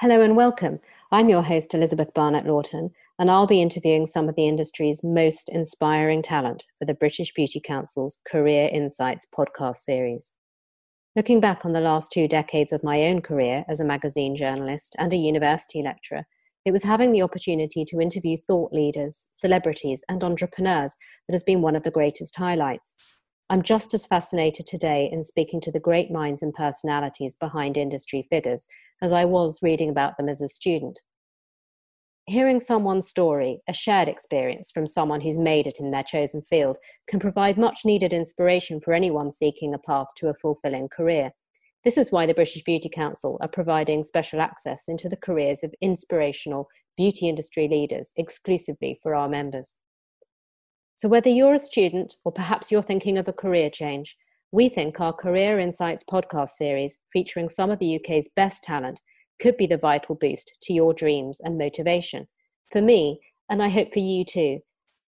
[0.00, 0.80] Hello and welcome.
[1.12, 5.50] I'm your host, Elizabeth Barnett Lawton, and I'll be interviewing some of the industry's most
[5.50, 10.32] inspiring talent for the British Beauty Council's Career Insights podcast series.
[11.14, 14.96] Looking back on the last two decades of my own career as a magazine journalist
[14.98, 16.24] and a university lecturer,
[16.64, 20.96] it was having the opportunity to interview thought leaders, celebrities, and entrepreneurs
[21.28, 22.96] that has been one of the greatest highlights.
[23.50, 28.24] I'm just as fascinated today in speaking to the great minds and personalities behind industry
[28.30, 28.68] figures
[29.02, 31.00] as I was reading about them as a student.
[32.26, 36.78] Hearing someone's story, a shared experience from someone who's made it in their chosen field,
[37.08, 41.32] can provide much needed inspiration for anyone seeking a path to a fulfilling career.
[41.82, 45.74] This is why the British Beauty Council are providing special access into the careers of
[45.80, 49.76] inspirational beauty industry leaders exclusively for our members.
[51.00, 54.18] So, whether you're a student or perhaps you're thinking of a career change,
[54.52, 59.00] we think our Career Insights podcast series, featuring some of the UK's best talent,
[59.40, 62.28] could be the vital boost to your dreams and motivation.
[62.70, 64.58] For me, and I hope for you too,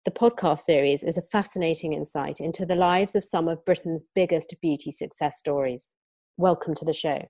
[0.06, 4.54] the podcast series is a fascinating insight into the lives of some of Britain's biggest
[4.62, 5.90] beauty success stories.
[6.38, 7.28] Welcome to the show.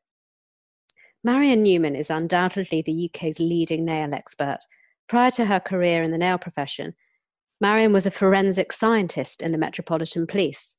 [1.25, 4.59] Marian Newman is undoubtedly the UK's leading nail expert.
[5.09, 6.95] Prior to her career in the nail profession,
[7.65, 10.77] Marian was a forensic scientist in the Metropolitan Police.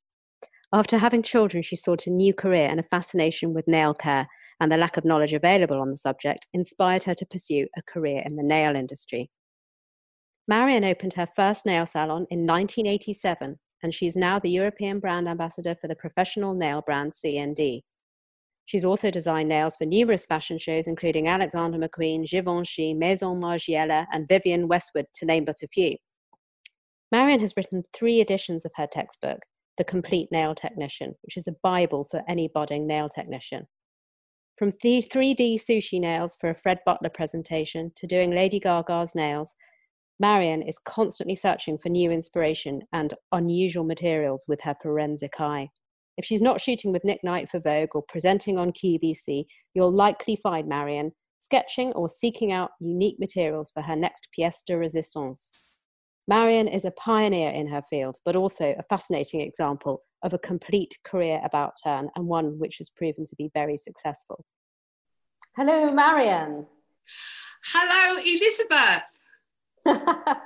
[0.72, 4.28] After having children, she sought a new career and a fascination with nail care
[4.60, 8.22] and the lack of knowledge available on the subject inspired her to pursue a career
[8.24, 9.32] in the nail industry.
[10.46, 15.28] Marian opened her first nail salon in 1987, and she is now the European brand
[15.28, 17.80] ambassador for the professional nail brand CND.
[18.64, 24.28] She's also designed nails for numerous fashion shows, including Alexander McQueen, Givenchy, Maison Margiela, and
[24.28, 25.96] Vivienne Westwood, to name but a few.
[27.12, 29.38] Marian has written three editions of her textbook,
[29.78, 33.68] The Complete Nail Technician, which is a Bible for any budding nail technician.
[34.58, 39.54] From 3D sushi nails for a Fred Butler presentation to doing Lady Gaga's nails,
[40.18, 45.68] Marian is constantly searching for new inspiration and unusual materials with her forensic eye.
[46.16, 49.44] If she's not shooting with Nick Knight for Vogue or presenting on QVC,
[49.74, 54.72] you'll likely find Marian sketching or seeking out unique materials for her next pièce de
[54.72, 55.70] résistance.
[56.28, 60.98] Marian is a pioneer in her field, but also a fascinating example of a complete
[61.04, 64.44] career about turn and one which has proven to be very successful.
[65.56, 66.66] Hello, Marian.
[67.72, 69.02] Hello, Elizabeth.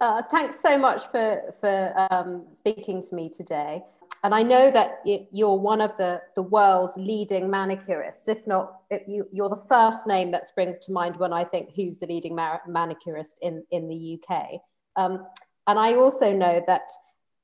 [0.00, 3.82] uh, thanks so much for, for um, speaking to me today.
[4.24, 8.80] And I know that it, you're one of the, the world's leading manicurists, if not,
[8.90, 12.06] if you, you're the first name that springs to mind when I think who's the
[12.06, 12.36] leading
[12.66, 14.60] manicurist in, in the UK.
[14.98, 15.24] Um,
[15.68, 16.90] and I also know that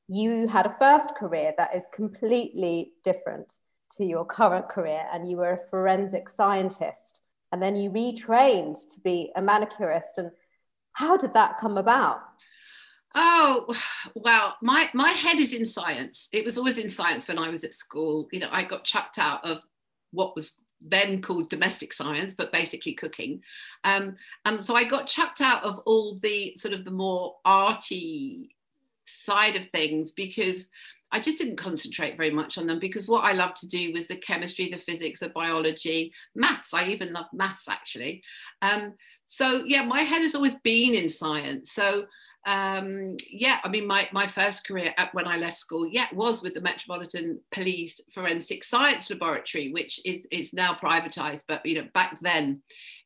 [0.08, 3.58] you had a first career that is completely different
[3.96, 7.20] to your current career, and you were a forensic scientist,
[7.52, 10.18] and then you retrained to be a manicurist.
[10.18, 10.32] And
[10.92, 12.22] how did that come about?
[13.14, 13.72] Oh,
[14.16, 16.28] well, my, my head is in science.
[16.32, 18.28] It was always in science when I was at school.
[18.32, 19.60] You know, I got chucked out of
[20.10, 23.42] what was then called domestic science, but basically cooking.
[23.84, 28.54] Um, and so I got chucked out of all the sort of the more arty
[29.06, 30.70] side of things because
[31.10, 34.08] I just didn't concentrate very much on them because what I loved to do was
[34.08, 36.74] the chemistry, the physics, the biology, maths.
[36.74, 38.22] I even loved maths actually.
[38.62, 41.72] Um, so yeah, my head has always been in science.
[41.72, 42.06] So
[42.46, 46.42] um, yeah, I mean, my, my first career at, when I left school, yeah, was
[46.42, 51.44] with the Metropolitan Police Forensic Science Laboratory, which is, is now privatized.
[51.48, 52.62] But, you know, back then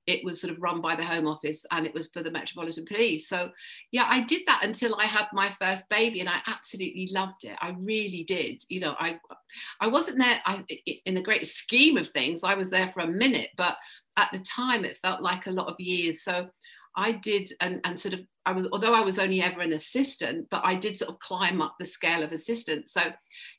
[0.09, 2.87] it was sort of run by the Home Office and it was for the Metropolitan
[2.87, 3.29] Police.
[3.29, 3.51] So,
[3.93, 7.57] yeah, I did that until I had my first baby and I absolutely loved it.
[7.61, 8.63] I really did.
[8.69, 9.21] You know, I,
[9.81, 10.65] I wasn't there I,
[11.05, 13.77] in the great scheme of things, I was there for a minute, but
[14.17, 16.25] at the time it felt like a lot of years.
[16.25, 16.49] So,
[16.99, 20.49] I did, and, and sort of, I was, although I was only ever an assistant,
[20.51, 22.89] but I did sort of climb up the scale of assistant.
[22.89, 23.03] So,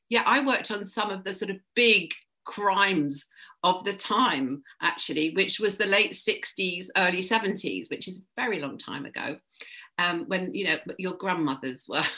[0.09, 2.11] yeah, I worked on some of the sort of big
[2.43, 3.25] crimes
[3.63, 8.59] of the time, actually, which was the late 60s, early 70s, which is a very
[8.59, 9.37] long time ago,
[9.97, 12.03] um, when, you know, your grandmothers were.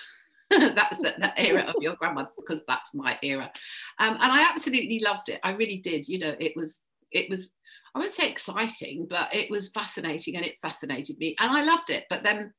[0.49, 3.49] that's the, the, era of your grandmothers because that's my era
[3.99, 7.53] um, and i absolutely loved it i really did you know it was it was
[7.93, 11.89] I wouldn't say exciting, but it was fascinating and it fascinated me and I loved
[11.89, 12.05] it.
[12.09, 12.53] But then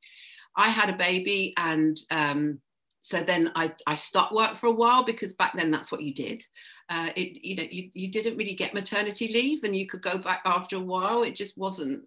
[0.57, 2.61] I had a baby and um,
[3.01, 6.15] so then I, I stopped work for a while because back then that's what you
[6.15, 6.45] did.
[6.89, 10.19] Uh, it, you know, you, you didn't really get maternity leave and you could go
[10.19, 11.23] back after a while.
[11.23, 12.03] It just wasn't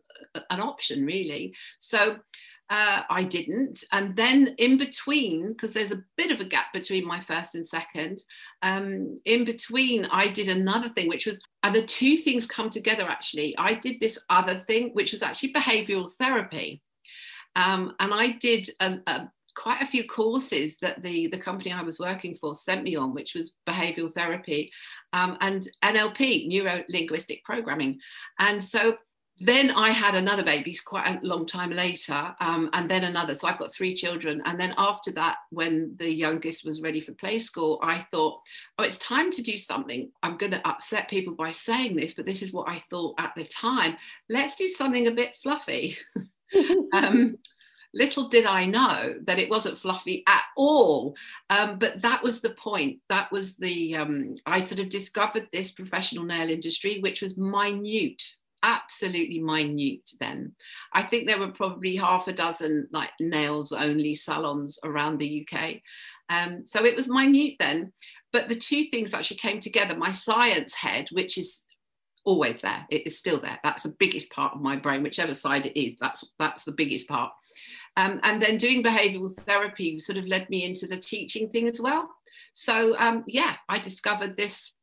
[0.51, 1.53] an option really.
[1.79, 2.17] So
[2.69, 3.83] uh, I didn't.
[3.91, 7.65] And then in between, because there's a bit of a gap between my first and
[7.65, 8.19] second,
[8.61, 13.03] um, in between, I did another thing, which was, and the two things come together
[13.03, 13.55] actually.
[13.57, 16.81] I did this other thing, which was actually behavioral therapy.
[17.55, 21.83] Um, and I did a, a, quite a few courses that the, the company I
[21.83, 24.71] was working for sent me on, which was behavioral therapy
[25.13, 27.99] um, and NLP, neuro linguistic programming.
[28.39, 28.97] And so
[29.39, 33.35] then I had another baby quite a long time later, um, and then another.
[33.35, 34.41] So I've got three children.
[34.45, 38.39] And then after that, when the youngest was ready for play school, I thought,
[38.77, 40.09] oh, it's time to do something.
[40.23, 43.35] I'm going to upset people by saying this, but this is what I thought at
[43.35, 43.97] the time.
[44.29, 45.97] Let's do something a bit fluffy.
[46.93, 47.35] um,
[47.93, 51.13] little did I know that it wasn't fluffy at all.
[51.49, 52.99] Um, but that was the point.
[53.09, 58.23] That was the, um, I sort of discovered this professional nail industry, which was minute
[58.65, 60.53] absolutely minute then.
[60.91, 65.75] I think there were probably half a dozen like nails only salons around the UK.
[66.29, 67.93] Um, so it was minute then.
[68.33, 69.95] But the two things actually came together.
[69.95, 71.63] My science head, which is
[72.25, 73.59] always there, it is still there.
[73.63, 75.95] That's the biggest part of my brain, whichever side it is.
[76.01, 77.31] That's that's the biggest part.
[77.97, 81.79] Um, and then doing behavioural therapy sort of led me into the teaching thing as
[81.79, 82.09] well.
[82.53, 84.73] So um, yeah, I discovered this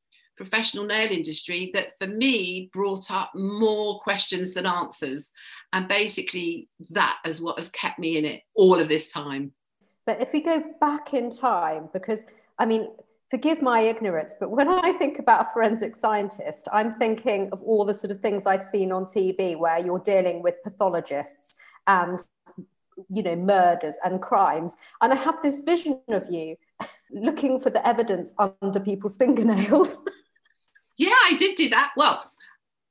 [0.43, 5.31] professional nail industry that for me brought up more questions than answers.
[5.73, 9.53] And basically, that is what has kept me in it all of this time.
[10.05, 12.27] But if we go back in time, because
[12.59, 12.91] I mean,
[13.31, 17.85] forgive my ignorance, but when I think about a forensic scientist, I'm thinking of all
[17.85, 21.57] the sort of things I've seen on TV where you're dealing with pathologists
[21.87, 22.23] and
[23.09, 26.55] you know murders and crimes and i have this vision of you
[27.11, 30.03] looking for the evidence under people's fingernails
[30.97, 31.93] Yeah, I did do that.
[31.97, 32.31] Well,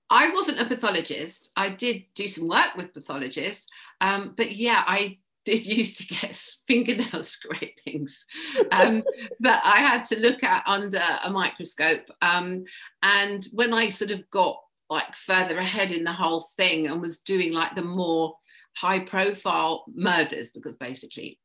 [0.10, 1.52] I wasn't a pathologist.
[1.56, 3.66] I did do some work with pathologists,
[4.02, 6.36] um, but yeah, I did used to get
[6.68, 8.26] fingernail scrapings
[8.72, 9.04] um,
[9.40, 12.10] that I had to look at under a microscope.
[12.22, 12.66] Um,
[13.04, 17.20] and when I sort of got like further ahead in the whole thing and was
[17.20, 18.36] doing like the more
[18.76, 21.40] high profile murders, because basically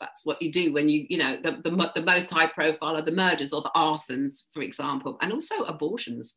[0.00, 3.02] that's what you do when you you know the, the, the most high profile are
[3.02, 6.34] the murders or the arsons for example and also abortions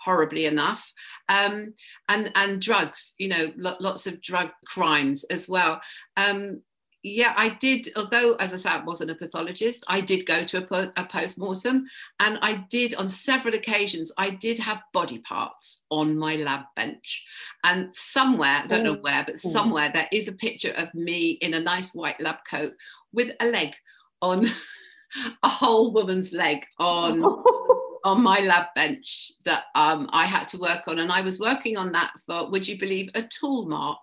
[0.00, 0.92] horribly enough.
[1.28, 1.74] Um,
[2.08, 5.80] and and drugs you know lots of drug crimes as well.
[6.16, 6.62] Um,
[7.02, 7.88] yeah, I did.
[7.96, 11.38] Although, as I said, I wasn't a pathologist, I did go to a, a post
[11.38, 11.86] mortem,
[12.18, 14.10] and I did on several occasions.
[14.18, 17.24] I did have body parts on my lab bench,
[17.64, 21.54] and somewhere I don't know where, but somewhere there is a picture of me in
[21.54, 22.72] a nice white lab coat
[23.12, 23.74] with a leg
[24.20, 24.46] on
[25.42, 27.24] a whole woman's leg on.
[28.04, 31.00] on my lab bench that um, I had to work on.
[31.00, 33.98] And I was working on that for, would you believe, a tool mark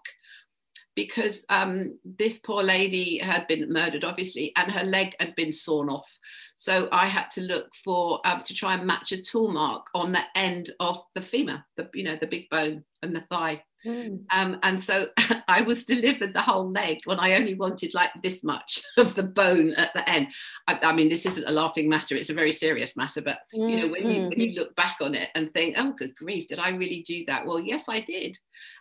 [0.95, 5.89] because um, this poor lady had been murdered, obviously, and her leg had been sawn
[5.89, 6.19] off.
[6.55, 10.13] So I had to look for um, to try and match a tool mark on
[10.13, 13.63] the end of the femur, the you know the big bone and the thigh.
[13.85, 14.23] Mm.
[14.31, 15.07] Um, and so
[15.47, 19.23] I was delivered the whole leg when I only wanted like this much of the
[19.23, 20.29] bone at the end.
[20.67, 23.21] I, I mean, this isn't a laughing matter; it's a very serious matter.
[23.21, 23.69] But mm.
[23.69, 24.59] you know, when you when you mm-hmm.
[24.59, 27.59] look back on it and think, "Oh, good grief, did I really do that?" Well,
[27.59, 28.37] yes, I did.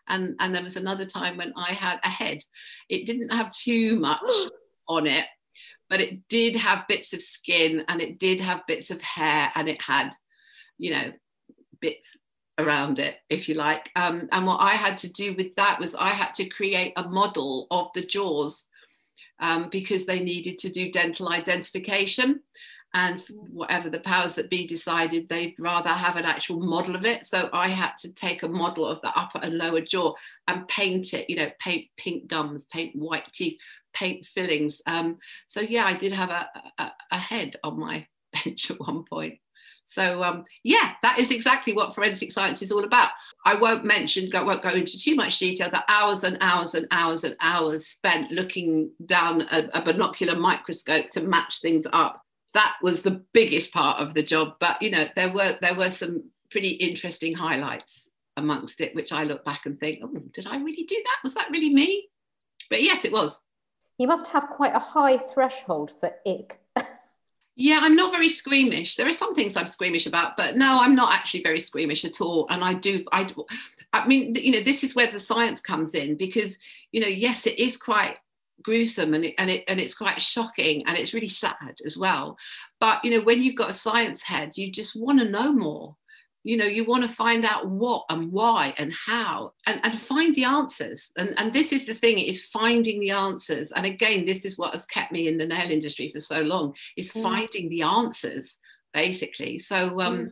[0.09, 2.43] And and there was another time when I had a head.
[2.89, 4.21] It didn't have too much
[4.89, 5.27] on it,
[5.89, 9.69] but it did have bits of skin and it did have bits of hair and
[9.69, 10.11] it had,
[10.79, 11.13] you know,
[11.81, 12.17] bits
[12.59, 13.91] around it, if you like.
[13.97, 17.09] Um, and what I had to do with that was I had to create a
[17.09, 18.67] model of the jaws
[19.41, 22.41] um, because they needed to do dental identification.
[22.97, 23.21] And
[23.53, 27.25] whatever the powers that be decided, they'd rather have an actual model of it.
[27.25, 30.15] So I had to take a model of the upper and lower jaw
[30.47, 33.59] and paint it, you know, paint pink gums, paint white teeth,
[33.95, 34.81] paint fillings.
[34.87, 36.49] Um, so yeah, I did have a,
[36.79, 38.07] a, a, head on my
[38.45, 39.39] bench at one point.
[39.87, 43.11] So um, yeah, that is exactly what forensic science is all about.
[43.45, 45.71] I won't mention, go, won't go into too much detail.
[45.71, 51.11] The hours and hours and hours and hours spent looking down a, a binocular microscope
[51.11, 52.23] to match things up.
[52.55, 54.55] That was the biggest part of the job.
[54.61, 59.25] But you know, there were there were some pretty interesting highlights amongst it, which I
[59.25, 61.19] look back and think, oh, did I really do that?
[61.23, 62.09] Was that really me?
[62.71, 63.45] But yes, it was
[63.99, 66.61] you must have quite a high threshold for ick.
[67.57, 68.97] yeah, I'm not very squeamish.
[68.97, 72.21] There are some things I'm squeamish about, but no, I'm not actually very squeamish at
[72.21, 72.47] all.
[72.51, 73.29] And I do, I,
[73.93, 76.59] I mean, you know, this is where the science comes in because,
[76.91, 78.17] you know, yes, it is quite
[78.63, 82.37] gruesome and it, and it and it's quite shocking and it's really sad as well.
[82.81, 85.97] But you know, when you've got a science head, you just want to know more
[86.45, 90.35] you know you want to find out what and why and how and, and find
[90.35, 94.45] the answers and, and this is the thing is finding the answers and again this
[94.45, 97.23] is what has kept me in the nail industry for so long is mm.
[97.23, 98.59] finding the answers
[98.93, 100.31] basically so um mm.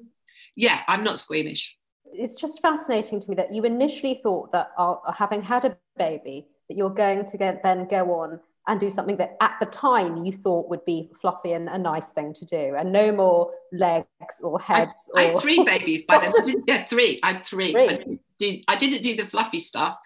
[0.54, 1.76] yeah i'm not squeamish
[2.14, 6.46] it's just fascinating to me that you initially thought that uh, having had a baby
[6.68, 10.24] that you're going to get, then go on and do something that at the time
[10.24, 14.40] you thought would be fluffy and a nice thing to do and no more legs
[14.42, 15.28] or heads I, or...
[15.28, 16.62] I had three babies by then.
[16.66, 17.18] Yeah three.
[17.22, 17.88] I had three, three.
[17.88, 19.98] I, did, I didn't do the fluffy stuff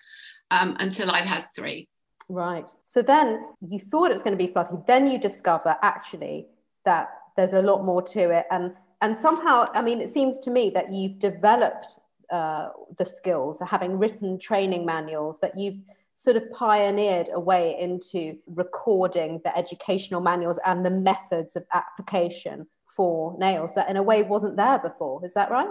[0.50, 1.88] um, until I'd had three.
[2.28, 2.70] Right.
[2.84, 4.76] So then you thought it was going to be fluffy.
[4.86, 6.46] Then you discover actually
[6.84, 8.46] that there's a lot more to it.
[8.50, 8.72] And
[9.02, 11.98] and somehow I mean it seems to me that you've developed
[12.32, 15.78] uh, the skills of having written training manuals that you've
[16.16, 22.66] sort of pioneered a way into recording the educational manuals and the methods of application
[22.88, 25.24] for nails that in a way wasn't there before.
[25.24, 25.68] Is that right?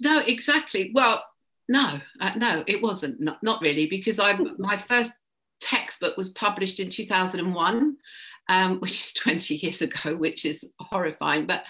[0.00, 0.92] No exactly.
[0.94, 1.24] Well
[1.68, 3.20] no uh, no it wasn't.
[3.20, 5.12] Not, not really because i my first
[5.60, 7.96] textbook was published in 2001
[8.50, 11.46] um, which is 20 years ago which is horrifying.
[11.46, 11.64] But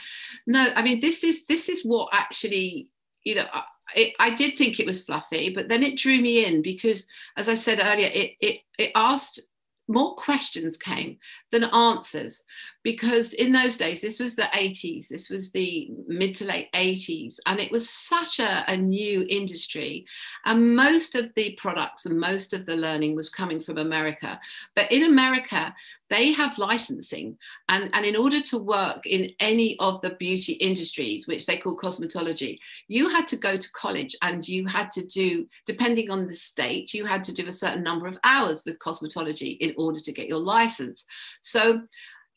[0.49, 2.89] no i mean this is this is what actually
[3.23, 3.47] you know
[3.95, 7.49] it, I did think it was fluffy, but then it drew me in because, as
[7.49, 9.41] I said earlier, it, it, it asked
[9.89, 11.19] more questions came
[11.55, 12.43] than answers.
[12.83, 17.37] Because in those days this was the 80s this was the mid to late 80s
[17.47, 20.05] and it was such a, a, new industry.
[20.45, 24.39] And most of the products and most of the learning was coming from america.
[24.75, 25.75] But in america
[26.11, 27.37] they have licensing
[27.69, 31.77] and, and in order to work in any of the beauty industries which they call
[31.77, 32.57] cosmetology
[32.89, 36.93] you had to go to college and you had to do depending on the state
[36.93, 40.29] you had to do a certain number of hours with cosmetology in order to get
[40.29, 41.05] your license
[41.45, 41.83] so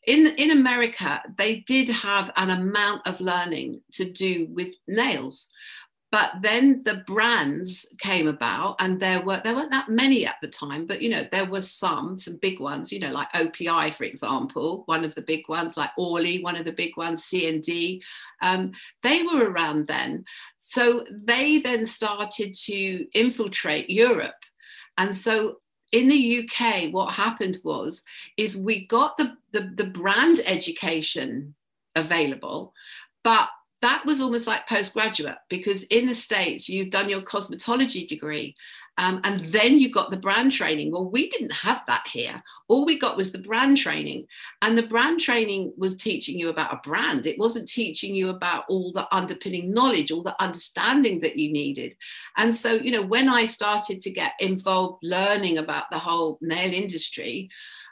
[0.06, 5.48] in, in America, they did have an amount of learning to do with nails.
[6.10, 10.48] But then the brands came about, and there were there weren't that many at the
[10.48, 14.04] time, but you know there were some some big ones, you know like OPI for
[14.04, 18.00] example, one of the big ones, like Orly, one of the big ones, CND.
[18.40, 18.70] Um,
[19.02, 20.24] they were around then,
[20.56, 24.46] so they then started to infiltrate Europe,
[24.96, 25.58] and so
[25.92, 28.04] in the UK, what happened was
[28.36, 31.54] is we got the, the, the brand education
[31.96, 32.74] available,
[33.24, 33.48] but
[33.80, 38.54] that was almost like postgraduate because in the States, you've done your cosmetology degree
[38.98, 40.90] um, and then you got the brand training.
[40.90, 42.42] Well, we didn't have that here.
[42.66, 44.26] All we got was the brand training.
[44.60, 47.24] And the brand training was teaching you about a brand.
[47.24, 51.96] It wasn't teaching you about all the underpinning knowledge, all the understanding that you needed.
[52.36, 56.74] And so, you know, when I started to get involved learning about the whole nail
[56.74, 57.48] industry,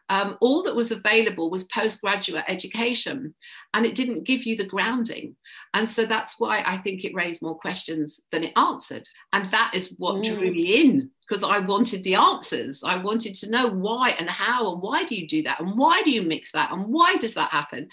[0.08, 3.34] um, all that was available was postgraduate education
[3.74, 5.36] and it didn't give you the grounding.
[5.74, 9.08] And so that's why I think it raised more questions than it answered.
[9.32, 10.24] And that is what mm.
[10.24, 12.82] drew me in because I wanted the answers.
[12.84, 16.02] I wanted to know why and how and why do you do that and why
[16.02, 17.88] do you mix that and why does that happen?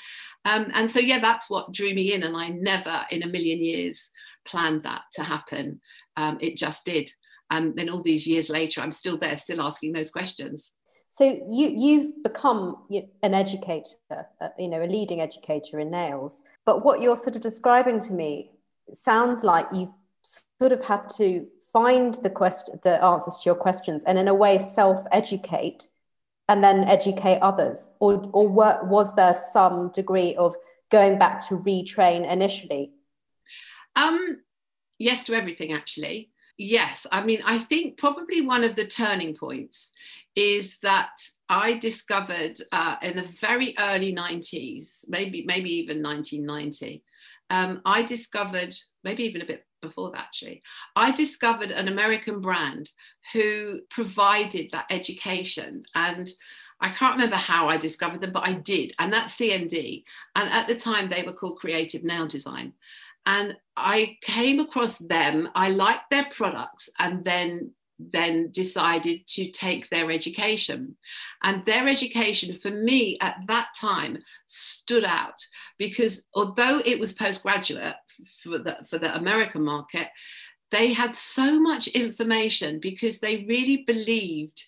[0.46, 2.24] Um, and so, yeah, that's what drew me in.
[2.24, 4.12] And I never in a million years
[4.46, 5.82] planned that to happen.
[6.16, 7.10] Um, it just did.
[7.50, 10.72] And then all these years later, I'm still there, still asking those questions.
[11.14, 12.88] So you you've become
[13.22, 16.42] an educator, uh, you know, a leading educator in nails.
[16.66, 18.50] But what you're sort of describing to me
[18.96, 19.94] sounds like you've
[20.60, 24.34] sort of had to find the question, the answers to your questions, and in a
[24.34, 25.88] way self-educate,
[26.50, 27.92] and then educate others.
[28.00, 30.56] Or or what, was there some degree of
[30.90, 32.92] going back to retrain initially?
[33.96, 34.42] Um,
[34.98, 36.33] yes, to everything actually.
[36.58, 39.92] Yes, I mean, I think probably one of the turning points
[40.36, 41.14] is that
[41.50, 47.04] I discovered uh, in the very early 90s, maybe maybe even 1990,
[47.50, 50.64] um, I discovered maybe even a bit before that actually,
[50.96, 52.92] I discovered an American brand
[53.34, 56.30] who provided that education and.
[56.82, 60.04] I can't remember how I discovered them, but I did, and that's CND.
[60.36, 62.74] And at the time, they were called Creative Nail Design.
[63.26, 65.50] And I came across them.
[65.56, 70.96] I liked their products, and then then decided to take their education.
[71.44, 75.40] And their education, for me at that time, stood out
[75.78, 77.96] because although it was postgraduate
[78.42, 80.10] for the, for the American market,
[80.72, 84.64] they had so much information because they really believed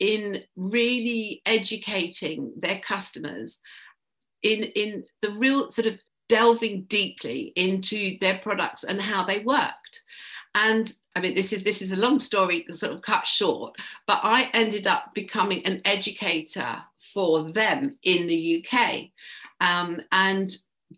[0.00, 3.60] in really educating their customers
[4.42, 10.00] in, in the real sort of delving deeply into their products and how they worked
[10.54, 13.76] and I mean, this is this is a long story, sort of cut short.
[14.06, 16.76] But I ended up becoming an educator
[17.12, 19.10] for them in the UK,
[19.60, 20.50] um, and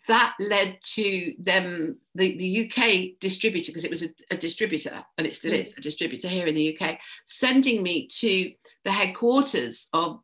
[0.09, 5.27] that led to them, the, the UK distributor, because it was a, a, distributor and
[5.27, 5.65] it still mm.
[5.65, 8.53] is a distributor here in the UK, sending me to
[8.85, 10.21] the headquarters of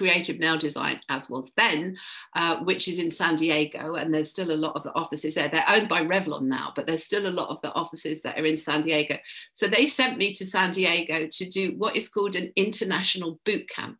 [0.00, 1.94] Creative Nail Design, as was then,
[2.34, 3.96] uh, which is in San Diego.
[3.96, 5.50] And there's still a lot of the offices there.
[5.50, 8.46] They're owned by Revlon now, but there's still a lot of the offices that are
[8.46, 9.18] in San Diego.
[9.52, 13.68] So they sent me to San Diego to do what is called an international boot
[13.68, 13.98] camp.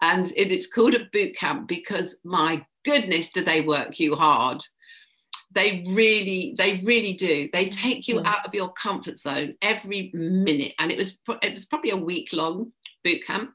[0.00, 4.60] And it's called a boot camp because my goodness, do they work you hard?
[5.52, 7.48] They really, they really do.
[7.52, 10.74] They take you out of your comfort zone every minute.
[10.80, 12.72] And it was, it was probably a week long
[13.04, 13.52] boot camp.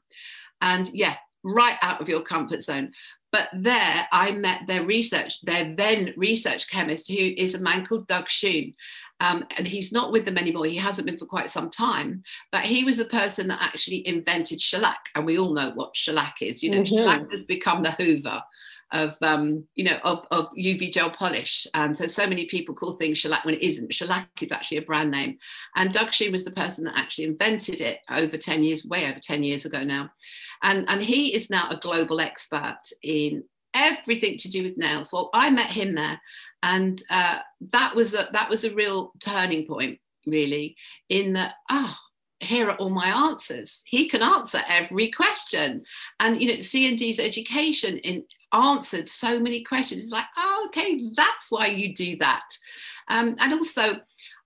[0.62, 2.92] And yeah, right out of your comfort zone.
[3.30, 8.06] But there I met their research, their then research chemist, who is a man called
[8.06, 8.72] Doug Schoon.
[9.20, 10.64] Um, and he's not with them anymore.
[10.66, 12.22] He hasn't been for quite some time.
[12.52, 15.00] But he was a person that actually invented shellac.
[15.14, 16.62] And we all know what shellac is.
[16.62, 16.94] You know, mm-hmm.
[16.94, 18.40] shellac has become the Hoover
[18.92, 21.66] of um, you know of, of UV gel polish.
[21.74, 23.92] And so so many people call things shellac when it isn't.
[23.92, 25.36] Shellac is actually a brand name.
[25.76, 29.20] And Doug Schoon was the person that actually invented it over 10 years, way over
[29.20, 30.10] 10 years ago now.
[30.62, 35.12] And, and he is now a global expert in everything to do with nails.
[35.12, 36.20] Well, I met him there,
[36.62, 37.38] and uh,
[37.72, 40.76] that was a that was a real turning point, really,
[41.08, 41.94] in that oh,
[42.40, 43.82] here are all my answers.
[43.86, 45.84] He can answer every question,
[46.18, 50.02] and you know, CND's education in answered so many questions.
[50.02, 52.48] It's like, oh, okay, that's why you do that,
[53.08, 54.00] um, and also.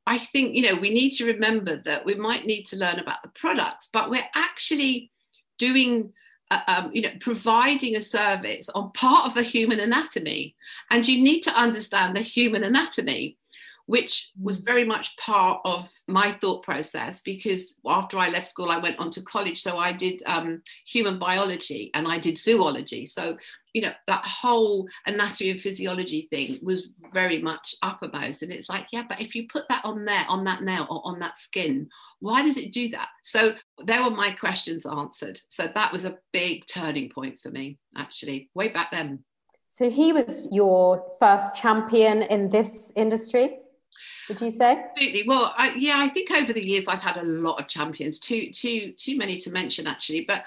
[0.05, 3.23] I think you know we need to remember that we might need to learn about
[3.23, 5.13] the products, but we're actually
[5.59, 6.13] doing
[6.53, 10.55] uh, um, you know, providing a service on part of the human anatomy.
[10.91, 13.39] And you need to understand the human anatomy,
[13.87, 18.77] which was very much part of my thought process because after I left school, I
[18.77, 19.63] went on to college.
[19.63, 23.07] So I did um, human biology and I did zoology.
[23.07, 23.39] So
[23.73, 28.87] you know that whole anatomy and physiology thing was very much uppermost and it's like
[28.93, 31.89] yeah but if you put that on there on that nail or on that skin
[32.23, 33.09] why does it do that?
[33.23, 33.53] So
[33.85, 35.41] there were my questions answered.
[35.49, 39.25] So that was a big turning point for me actually way back then.
[39.71, 43.59] So he was your first champion in this industry
[44.29, 44.85] would you say?
[44.91, 45.25] Absolutely.
[45.27, 48.51] Well I, yeah i think over the years i've had a lot of champions too
[48.51, 50.25] too too many to mention actually.
[50.27, 50.45] But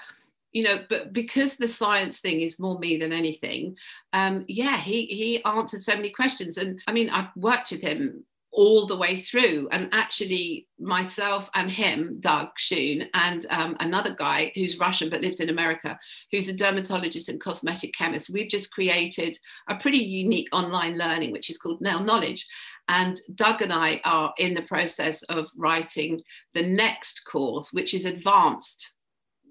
[0.56, 3.76] you know, but because the science thing is more me than anything,
[4.14, 8.24] um, yeah, he he answered so many questions, and I mean, I've worked with him
[8.54, 9.68] all the way through.
[9.74, 15.42] And actually, myself and him, Doug Schoon, and um, another guy who's Russian but lives
[15.42, 16.00] in America,
[16.32, 19.38] who's a dermatologist and cosmetic chemist, we've just created
[19.70, 22.48] a pretty unique online learning, which is called Nail Knowledge.
[22.88, 26.22] And Doug and I are in the process of writing
[26.54, 28.94] the next course, which is advanced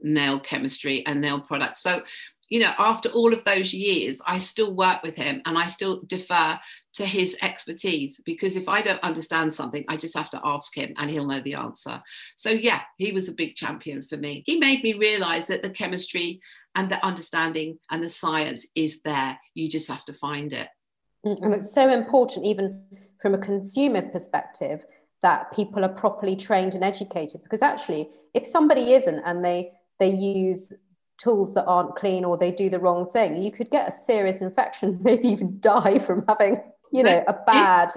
[0.05, 1.83] nail chemistry and nail products.
[1.83, 2.03] So,
[2.51, 6.03] you know, after all of those years, I still work with him and I still
[6.07, 6.59] defer
[6.93, 10.93] to his expertise because if I don't understand something, I just have to ask him
[10.99, 12.01] and he'll know the answer.
[12.37, 14.45] So, yeah, he was a big champion for me.
[14.47, 16.41] He made me realize that the chemistry
[16.75, 19.39] and the understanding and the science is there.
[19.55, 20.69] You just have to find it.
[21.25, 22.85] Mm, and it's so important, even
[23.21, 24.85] from a consumer perspective,
[25.23, 27.43] that people are properly trained and educated.
[27.43, 30.73] Because actually, if somebody isn't and they they use
[31.19, 34.43] tools that aren't clean or they do the wrong thing, you could get a serious
[34.43, 36.61] infection, maybe even die from having,
[36.93, 37.91] you know, a bad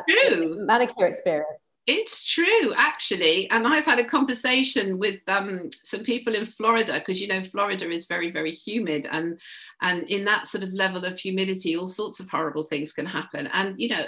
[0.66, 1.48] manicure experience.
[1.88, 3.50] It's true, actually.
[3.50, 7.90] And I've had a conversation with um, some people in Florida because you know Florida
[7.90, 9.40] is very, very humid, and
[9.82, 13.48] and in that sort of level of humidity, all sorts of horrible things can happen.
[13.54, 14.04] And you know,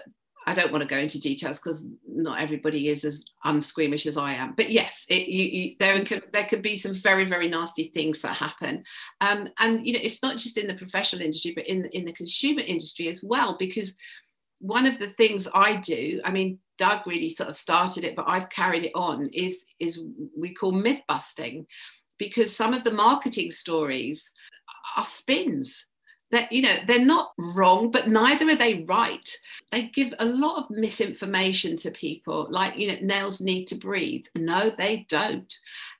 [0.47, 4.33] I don't want to go into details because not everybody is as unsqueamish as I
[4.33, 4.53] am.
[4.55, 8.21] But yes, it, you, you, there can there could be some very very nasty things
[8.21, 8.83] that happen,
[9.21, 12.13] um, and you know it's not just in the professional industry, but in in the
[12.13, 13.57] consumer industry as well.
[13.59, 13.97] Because
[14.59, 18.25] one of the things I do, I mean, Doug really sort of started it, but
[18.27, 19.29] I've carried it on.
[19.33, 20.01] Is is
[20.37, 21.67] we call myth busting,
[22.17, 24.31] because some of the marketing stories
[24.97, 25.85] are spins
[26.31, 29.29] that you know they're not wrong but neither are they right.
[29.71, 34.25] They give a lot of misinformation to people like you know nails need to breathe.
[34.35, 35.53] No they don't.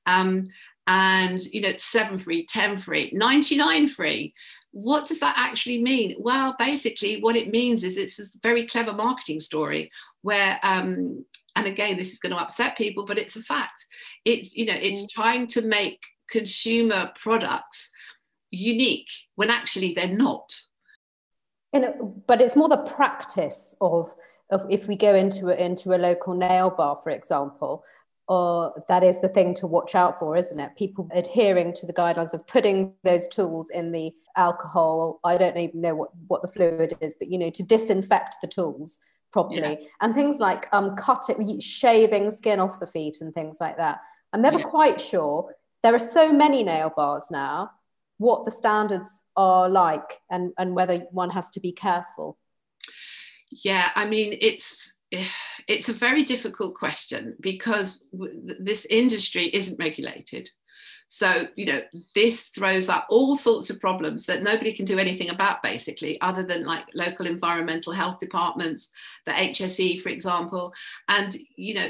[0.06, 0.50] Um,
[0.88, 4.34] and you know seven free 10 free 99 free.
[4.72, 6.15] What does that actually mean?
[6.20, 9.89] Well basically what it means is it's a very clever marketing story
[10.22, 13.86] where um, and again this is going to upset people but it's a fact.
[14.26, 15.10] It's you know it's mm.
[15.10, 17.89] trying to make consumer products
[18.51, 20.55] unique when actually they're not.
[22.27, 24.13] But it's more the practice of,
[24.49, 27.83] of if we go into a, into a local nail bar, for example,
[28.27, 30.75] or that is the thing to watch out for, isn't it?
[30.77, 35.19] People adhering to the guidelines of putting those tools in the alcohol.
[35.23, 38.47] I don't even know what, what the fluid is, but you know, to disinfect the
[38.47, 38.99] tools
[39.31, 39.88] properly yeah.
[40.01, 43.99] and things like um, cutting, shaving skin off the feet and things like that.
[44.31, 44.65] I'm never yeah.
[44.65, 45.55] quite sure.
[45.81, 47.71] There are so many nail bars now,
[48.19, 52.38] what the standards are like and, and whether one has to be careful.
[53.63, 54.93] Yeah, I mean, it's
[55.67, 58.05] it's a very difficult question because
[58.60, 60.47] this industry isn't regulated.
[61.08, 61.82] So, you know,
[62.13, 66.43] this throws up all sorts of problems that nobody can do anything about, basically, other
[66.43, 68.91] than like local environmental health departments,
[69.25, 70.71] the HSE, for example.
[71.08, 71.88] And, you know,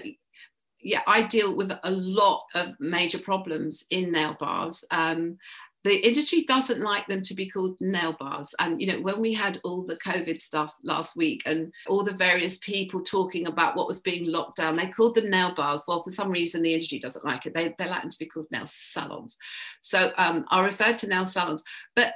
[0.81, 4.85] yeah, I deal with a lot of major problems in nail bars.
[4.91, 5.35] Um,
[5.83, 8.53] the industry doesn't like them to be called nail bars.
[8.59, 12.13] And, you know, when we had all the COVID stuff last week and all the
[12.13, 15.85] various people talking about what was being locked down, they called them nail bars.
[15.87, 17.53] Well, for some reason, the industry doesn't like it.
[17.53, 19.37] They, they like them to be called nail salons.
[19.81, 21.63] So um, I referred to nail salons.
[21.95, 22.13] But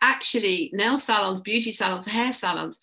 [0.00, 2.78] actually, nail salons, beauty salons, hair salons,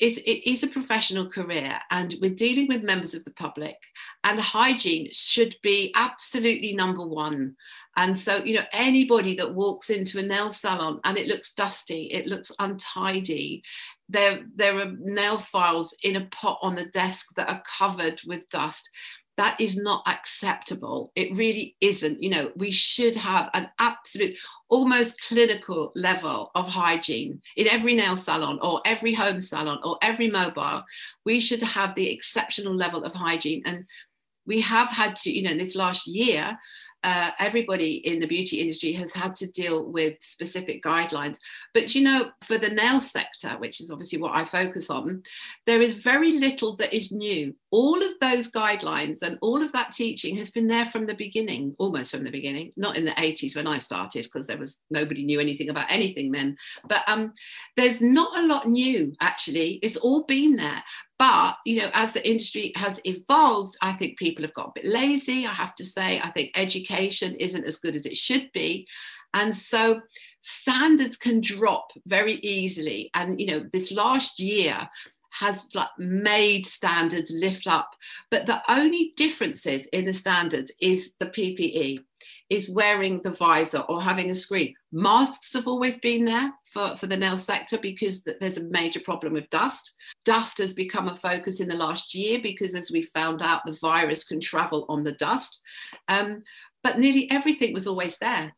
[0.00, 3.76] it, it is a professional career and we're dealing with members of the public
[4.24, 7.54] and hygiene should be absolutely number one
[7.96, 12.04] and so, you know, anybody that walks into a nail salon and it looks dusty,
[12.12, 13.62] it looks untidy,
[14.08, 18.48] there, there are nail files in a pot on the desk that are covered with
[18.50, 18.88] dust.
[19.38, 21.10] That is not acceptable.
[21.14, 22.22] It really isn't.
[22.22, 24.36] You know, we should have an absolute,
[24.68, 30.30] almost clinical level of hygiene in every nail salon or every home salon or every
[30.30, 30.82] mobile.
[31.24, 33.62] We should have the exceptional level of hygiene.
[33.66, 33.84] And
[34.46, 36.56] we have had to, you know, in this last year,
[37.06, 41.38] uh, everybody in the beauty industry has had to deal with specific guidelines.
[41.72, 45.22] But you know, for the nail sector, which is obviously what I focus on,
[45.66, 47.54] there is very little that is new.
[47.70, 51.76] All of those guidelines and all of that teaching has been there from the beginning,
[51.78, 55.24] almost from the beginning, not in the 80s when I started, because there was nobody
[55.24, 56.56] knew anything about anything then.
[56.88, 57.32] But um,
[57.76, 59.78] there's not a lot new, actually.
[59.82, 60.82] It's all been there.
[61.18, 64.84] But, you know, as the industry has evolved, I think people have got a bit
[64.84, 65.46] lazy.
[65.46, 68.86] I have to say, I think education isn't as good as it should be.
[69.32, 70.02] And so
[70.42, 73.10] standards can drop very easily.
[73.14, 74.88] And, you know, this last year,
[75.30, 77.90] has like made standards lift up
[78.30, 81.98] but the only differences in the standards is the ppe
[82.48, 84.74] is wearing the visor or having a screen.
[84.92, 89.32] Masks have always been there for, for the nail sector because there's a major problem
[89.32, 89.94] with dust.
[90.24, 93.76] Dust has become a focus in the last year because, as we found out, the
[93.80, 95.60] virus can travel on the dust.
[96.08, 96.42] Um,
[96.84, 98.54] but nearly everything was always there.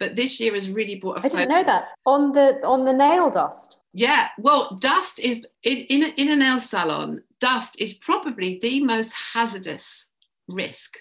[0.00, 1.26] But this year has really brought a.
[1.26, 3.78] I didn't know that on the on the nail dust.
[3.92, 7.20] Yeah, well, dust is in in a, in a nail salon.
[7.38, 10.08] Dust is probably the most hazardous
[10.48, 10.98] risk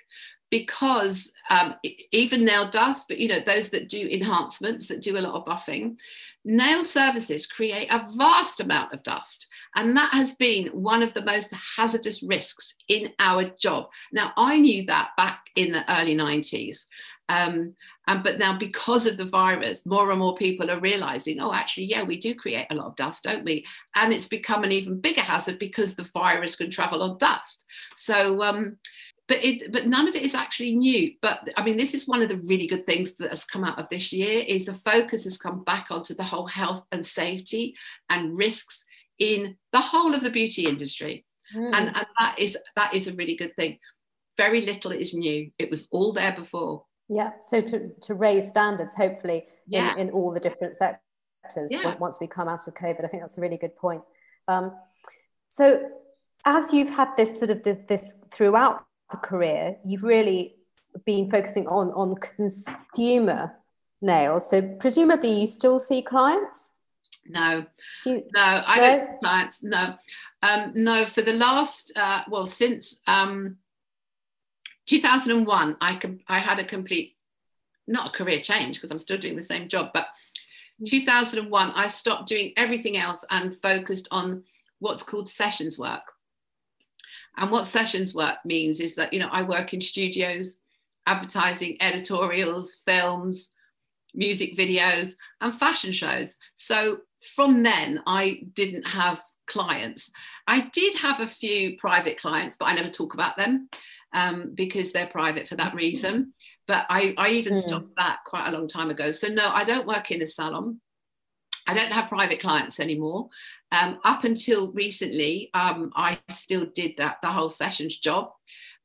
[0.50, 1.76] because um,
[2.12, 5.46] even nail dust, but you know, those that do enhancements, that do a lot of
[5.46, 5.98] buffing,
[6.46, 9.48] nail services create a vast amount of dust.
[9.76, 13.90] And that has been one of the most hazardous risks in our job.
[14.12, 16.86] Now, I knew that back in the early 90s.
[17.30, 17.76] Um,
[18.08, 21.86] and but now because of the virus, more and more people are realizing, oh, actually,
[21.86, 23.64] yeah, we do create a lot of dust, don't we?
[23.96, 27.66] And it's become an even bigger hazard because the virus can travel on dust.
[27.96, 28.78] So um,
[29.30, 31.14] but it but none of it is actually new.
[31.22, 33.80] But i mean this is one of the really good things that has come out
[33.80, 37.76] of this year is the focus has come back onto the whole health and safety
[38.10, 38.84] and risks
[39.20, 41.26] in the whole of the beauty industry.
[41.56, 41.72] Mm.
[41.74, 43.78] and, and that is that is a really good thing.
[44.36, 45.52] Very little is new.
[45.60, 46.86] It was all there before.
[47.08, 47.32] Yeah.
[47.42, 49.94] So to, to raise standards hopefully yeah.
[49.94, 51.96] in, in all the different sectors yeah.
[51.98, 53.04] once we come out of covid.
[53.04, 54.04] I think that's a really good point.
[54.48, 54.74] Um,
[55.50, 55.90] so
[56.46, 60.56] as you've had this sort of this, this throughout the career, you've really
[61.06, 63.54] been focusing on on consumer
[64.02, 64.50] nails.
[64.50, 66.72] So presumably, you still see clients.
[67.28, 67.66] No,
[68.06, 68.98] you, no, I no?
[68.98, 69.64] don't clients.
[69.64, 69.96] No,
[70.42, 71.06] um, no.
[71.06, 73.58] For the last, uh, well, since um,
[74.88, 77.16] 2001, I com- I had a complete,
[77.88, 80.08] not a career change because I'm still doing the same job, but
[80.82, 80.90] mm.
[80.90, 84.44] 2001, I stopped doing everything else and focused on
[84.80, 86.02] what's called sessions work.
[87.38, 90.58] And what sessions work means is that, you know, I work in studios,
[91.06, 93.52] advertising, editorials, films,
[94.14, 96.38] music videos, and fashion shows.
[96.56, 96.98] So
[97.36, 100.12] from then, I didn't have clients.
[100.48, 103.70] I did have a few private clients, but I never talk about them
[104.14, 106.34] um, because they're private for that reason.
[106.68, 107.62] But I, I even mm.
[107.62, 109.12] stopped that quite a long time ago.
[109.12, 110.80] So, no, I don't work in a salon.
[111.70, 113.30] I don't have private clients anymore.
[113.72, 118.32] Um, up until recently, um, I still did that the whole sessions job,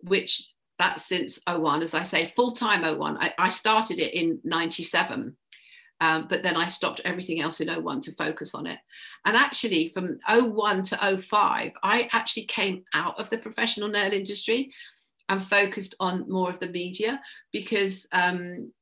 [0.00, 3.16] which that's since 01, as I say, full time 01.
[3.18, 5.34] I, I started it in 97.
[6.02, 8.78] Um, but then I stopped everything else in 01 to focus on it.
[9.24, 14.70] And actually, from 01 to 05, I actually came out of the professional nail industry
[15.30, 17.18] and focused on more of the media
[17.50, 18.72] because um,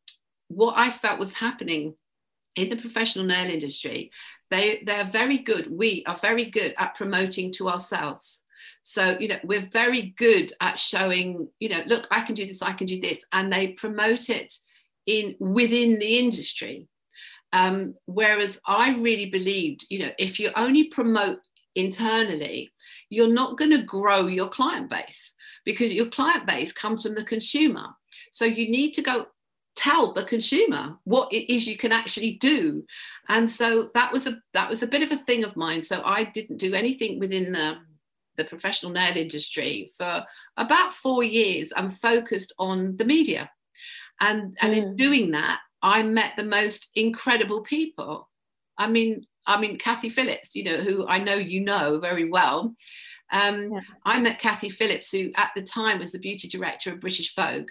[0.48, 1.94] what I felt was happening
[2.56, 4.10] in the professional nail industry,
[4.50, 5.68] they, they're very good.
[5.70, 8.42] We are very good at promoting to ourselves.
[8.82, 12.62] So, you know, we're very good at showing, you know, look, I can do this,
[12.62, 13.24] I can do this.
[13.32, 14.52] And they promote it
[15.06, 16.88] in within the industry.
[17.52, 21.38] Um, whereas I really believed, you know, if you only promote
[21.74, 22.72] internally,
[23.10, 25.34] you're not going to grow your client base
[25.64, 27.86] because your client base comes from the consumer.
[28.32, 29.26] So you need to go
[29.74, 32.84] tell the consumer what it is you can actually do
[33.28, 36.02] and so that was a that was a bit of a thing of mine so
[36.04, 37.76] i didn't do anything within the
[38.36, 40.24] the professional nail industry for
[40.56, 43.50] about four years and focused on the media
[44.20, 44.76] and and mm.
[44.76, 48.28] in doing that I met the most incredible people.
[48.78, 52.74] I mean, I mean, Kathy Phillips, you know, who I know you know very well.
[53.32, 53.80] Um, yeah.
[54.04, 57.68] I met Kathy Phillips, who at the time was the beauty director of British Vogue.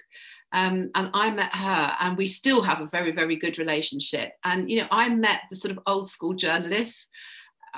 [0.54, 4.34] Um, and I met her, and we still have a very, very good relationship.
[4.44, 7.08] And, you know, I met the sort of old school journalists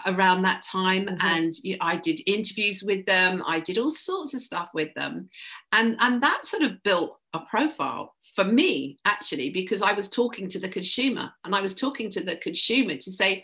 [0.08, 1.26] around that time mm-hmm.
[1.26, 3.44] and you know, i did interviews with them.
[3.46, 5.30] I did all sorts of stuff with them.
[5.72, 10.48] And and that sort of built a profile for me actually because i was talking
[10.48, 13.44] to the consumer and i was talking to the consumer to say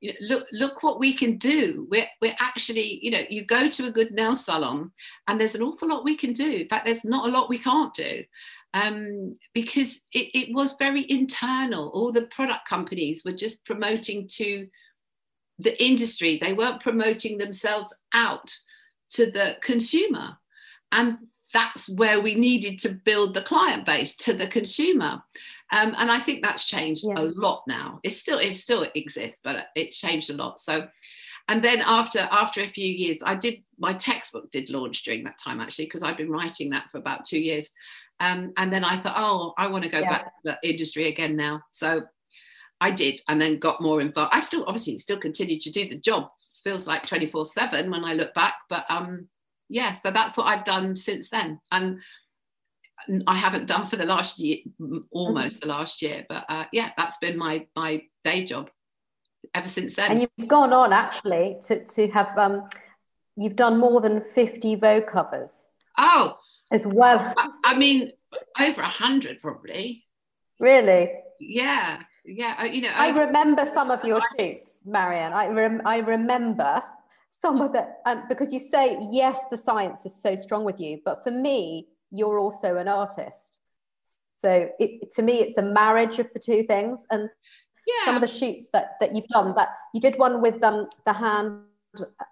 [0.00, 1.88] you know, look look what we can do.
[1.90, 4.92] We're, we're actually you know you go to a good nail salon
[5.26, 6.50] and there's an awful lot we can do.
[6.50, 8.22] In fact there's not a lot we can't do
[8.76, 14.66] um, because it, it was very internal all the product companies were just promoting to
[15.58, 18.52] the industry they weren't promoting themselves out
[19.08, 20.36] to the consumer
[20.92, 21.18] and
[21.52, 25.22] that's where we needed to build the client base to the consumer.
[25.72, 27.14] Um, and I think that's changed yeah.
[27.18, 28.00] a lot now.
[28.02, 30.60] It still it still exists, but it changed a lot.
[30.60, 30.86] So,
[31.48, 35.38] and then after after a few years, I did my textbook did launch during that
[35.38, 37.70] time actually because I'd been writing that for about two years.
[38.18, 40.10] Um, and then I thought, oh, I want to go yeah.
[40.10, 41.60] back to the industry again now.
[41.70, 42.02] So
[42.80, 44.34] I did, and then got more involved.
[44.34, 46.28] I still obviously still continued to do the job.
[46.64, 49.28] Feels like twenty four seven when I look back, but um,
[49.68, 51.60] yeah, so that's what I've done since then.
[51.70, 52.00] And
[53.26, 54.58] I haven't done for the last year,
[55.12, 58.68] almost the last year, but uh, yeah, that's been my my day job
[59.54, 60.10] ever since then.
[60.12, 62.68] And you've gone on actually to to have um,
[63.36, 65.66] you've done more than fifty Vogue covers.
[65.98, 66.38] Oh,
[66.70, 67.34] as well.
[67.36, 68.12] I, I mean,
[68.60, 70.04] over a hundred probably.
[70.58, 71.10] Really?
[71.38, 72.64] Yeah, yeah.
[72.64, 75.32] You know, I remember some of your shoots, Marianne.
[75.32, 76.82] I rem- I remember
[77.38, 80.98] some of the um, because you say yes the science is so strong with you
[81.04, 83.58] but for me you're also an artist
[84.38, 87.28] so it, to me it's a marriage of the two things and
[87.86, 88.04] yeah.
[88.04, 91.12] some of the shoots that that you've done that you did one with um the
[91.12, 91.60] hand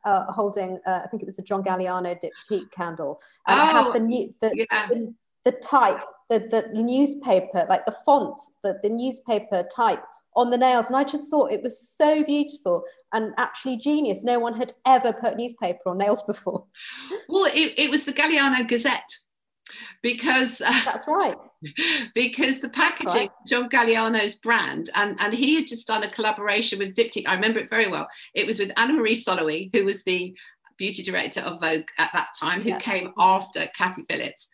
[0.05, 3.93] uh, holding uh, i think it was the john galliano diptyque candle and oh, had
[3.95, 4.89] the new the, yeah.
[4.89, 5.15] the,
[5.45, 10.05] the type the, the newspaper like the font the, the newspaper type
[10.37, 10.87] on the nails.
[10.87, 14.25] And I just thought it was so beautiful and actually genius.
[14.25, 16.65] No one had ever put newspaper on nails before.
[17.29, 19.19] Well, it, it was the Galliano Gazette
[20.03, 21.37] because uh, that's right
[22.15, 23.31] because the packaging right.
[23.47, 27.59] john galliano's brand and and he had just done a collaboration with diptyque i remember
[27.59, 30.35] it very well it was with anna marie Solowij who was the
[30.77, 32.79] beauty director of vogue at that time who yeah.
[32.79, 34.49] came after kathy phillips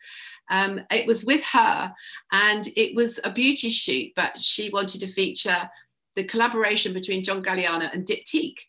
[0.51, 1.93] um, it was with her,
[2.33, 5.69] and it was a beauty shoot, but she wanted to feature
[6.15, 8.59] the collaboration between John Galliano and Diptyque.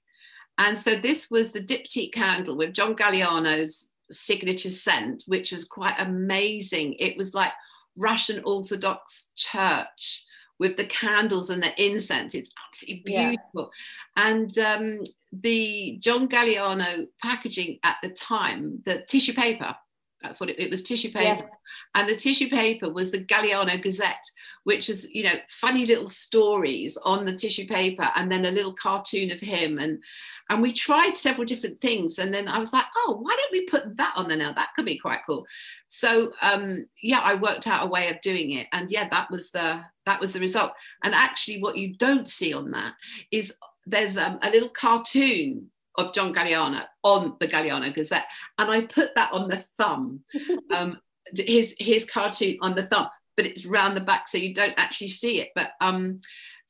[0.58, 5.94] And so this was the Diptyque candle with John Galliano's signature scent, which was quite
[5.98, 6.94] amazing.
[6.98, 7.52] It was like
[7.96, 10.24] Russian Orthodox church
[10.58, 12.34] with the candles and the incense.
[12.34, 13.70] It's absolutely beautiful.
[14.16, 14.28] Yeah.
[14.30, 14.98] And um,
[15.32, 19.74] the John Galliano packaging at the time, the tissue paper,
[20.22, 21.42] that's what it, it was tissue paper.
[21.42, 21.50] Yes.
[21.94, 24.24] And the tissue paper was the Galliano Gazette,
[24.64, 28.72] which was, you know, funny little stories on the tissue paper and then a little
[28.72, 29.78] cartoon of him.
[29.78, 30.02] And
[30.48, 32.18] and we tried several different things.
[32.18, 34.52] And then I was like, oh, why don't we put that on there now?
[34.52, 35.46] That could be quite cool.
[35.88, 38.66] So um, yeah, I worked out a way of doing it.
[38.72, 40.72] And yeah, that was the that was the result.
[41.04, 42.94] And actually what you don't see on that
[43.30, 43.54] is
[43.86, 48.26] there's um, a little cartoon of John Galliano on the Galliano Gazette,
[48.58, 50.20] and I put that on the thumb,
[50.70, 50.98] um,
[51.34, 55.08] his his cartoon on the thumb, but it's round the back, so you don't actually
[55.08, 55.48] see it.
[55.54, 56.20] But um,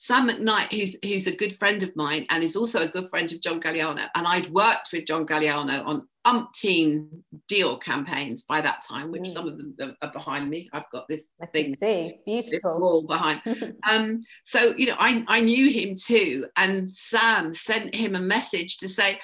[0.03, 3.31] Sam McKnight, who's who's a good friend of mine and is also a good friend
[3.31, 7.07] of John Galliano, and I'd worked with John Galliano on umpteen
[7.49, 9.33] Dior campaigns by that time, which mm.
[9.33, 10.69] some of them are behind me.
[10.73, 13.43] I've got this I thing, see, beautiful wall behind.
[13.88, 18.79] um, so you know, I I knew him too, and Sam sent him a message
[18.79, 19.21] to say,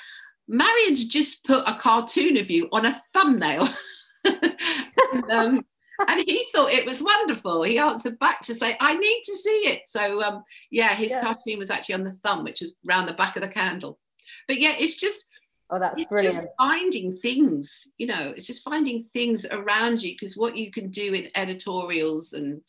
[0.47, 3.69] Marian's just put a cartoon of you on a thumbnail.
[4.25, 5.65] and, um,
[6.07, 7.63] and he thought it was wonderful.
[7.63, 9.83] He answered back to say, I need to see it.
[9.87, 11.23] So, um, yeah, his yeah.
[11.23, 13.99] cartoon was actually on the thumb, which was round the back of the candle.
[14.47, 15.27] But yeah, it's just,
[15.71, 16.37] oh, that's brilliant.
[16.37, 20.91] Just finding things, you know, it's just finding things around you because what you can
[20.91, 22.61] do in editorials and,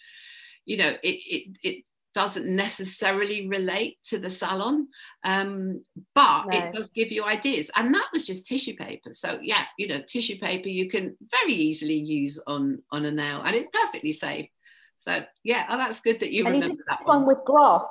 [0.65, 1.83] you know, it, it, it
[2.19, 4.89] doesn't necessarily relate to the salon,
[5.23, 6.57] um, but no.
[6.57, 7.71] it does give you ideas.
[7.77, 9.13] And that was just tissue paper.
[9.13, 13.41] So yeah, you know, tissue paper you can very easily use on on a nail,
[13.45, 14.49] and it's perfectly safe.
[14.97, 17.19] So yeah, oh, that's good that you and remember that one.
[17.19, 17.87] one with grass.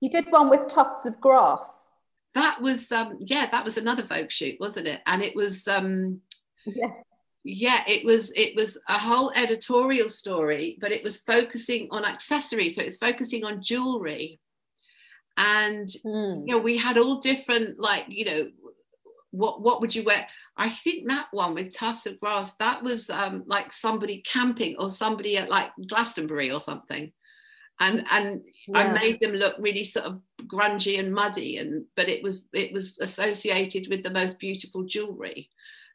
[0.00, 1.90] You did one with tufts of grass.
[2.34, 5.02] That was um, yeah, that was another Vogue shoot, wasn't it?
[5.04, 6.22] And it was um,
[6.64, 6.92] yeah
[7.48, 12.76] yeah it was it was a whole editorial story but it was focusing on accessories.
[12.76, 14.38] So it's focusing on jewelry.
[15.36, 16.42] And mm.
[16.46, 18.50] you know we had all different like you know
[19.30, 20.26] what what would you wear?
[20.56, 24.90] I think that one with tufts of grass that was um, like somebody camping or
[24.90, 27.12] somebody at like glastonbury or something.
[27.80, 28.78] And and yeah.
[28.78, 32.72] i made them look really sort of grungy and muddy and but it was it
[32.72, 35.48] was associated with the most beautiful jewelry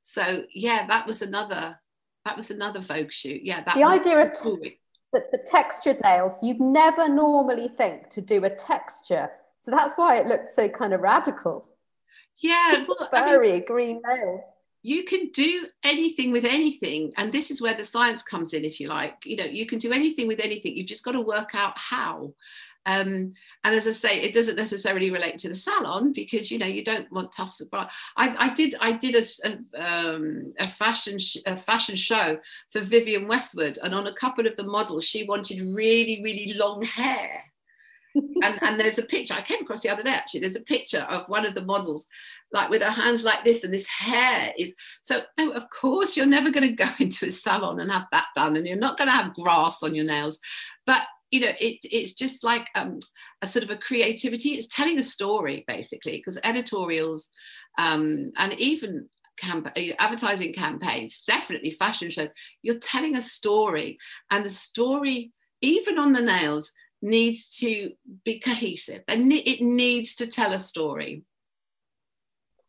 [0.03, 1.79] so yeah, that was another
[2.25, 3.41] that was another Vogue shoot.
[3.43, 4.77] Yeah, that the idea of t-
[5.11, 9.29] the, the textured nails, you'd never normally think to do a texture.
[9.59, 11.69] So that's why it looks so kind of radical.
[12.41, 14.41] Yeah, well, very I mean, green nails.
[14.81, 18.79] You can do anything with anything, and this is where the science comes in, if
[18.79, 19.17] you like.
[19.23, 20.75] You know, you can do anything with anything.
[20.75, 22.33] You've just got to work out how.
[22.85, 26.65] Um, and as I say, it doesn't necessarily relate to the salon because you know
[26.65, 27.93] you don't want tufts of grass.
[28.17, 32.37] I, I did I did a, a, um, a fashion sh- a fashion show
[32.69, 36.81] for Vivienne Westwood, and on a couple of the models, she wanted really really long
[36.81, 37.43] hair.
[38.15, 40.41] and, and there's a picture I came across the other day actually.
[40.41, 42.07] There's a picture of one of the models,
[42.51, 45.21] like with her hands like this, and this hair is so.
[45.37, 48.57] No, of course you're never going to go into a salon and have that done,
[48.57, 50.39] and you're not going to have grass on your nails.
[50.85, 52.99] But you know, it, it's just like um,
[53.41, 54.51] a sort of a creativity.
[54.51, 57.31] It's telling a story basically, because editorials
[57.79, 62.29] um, and even camp- advertising campaigns, definitely fashion shows,
[62.61, 63.97] you're telling a story,
[64.29, 67.93] and the story, even on the nails, needs to
[68.23, 71.23] be cohesive and it needs to tell a story.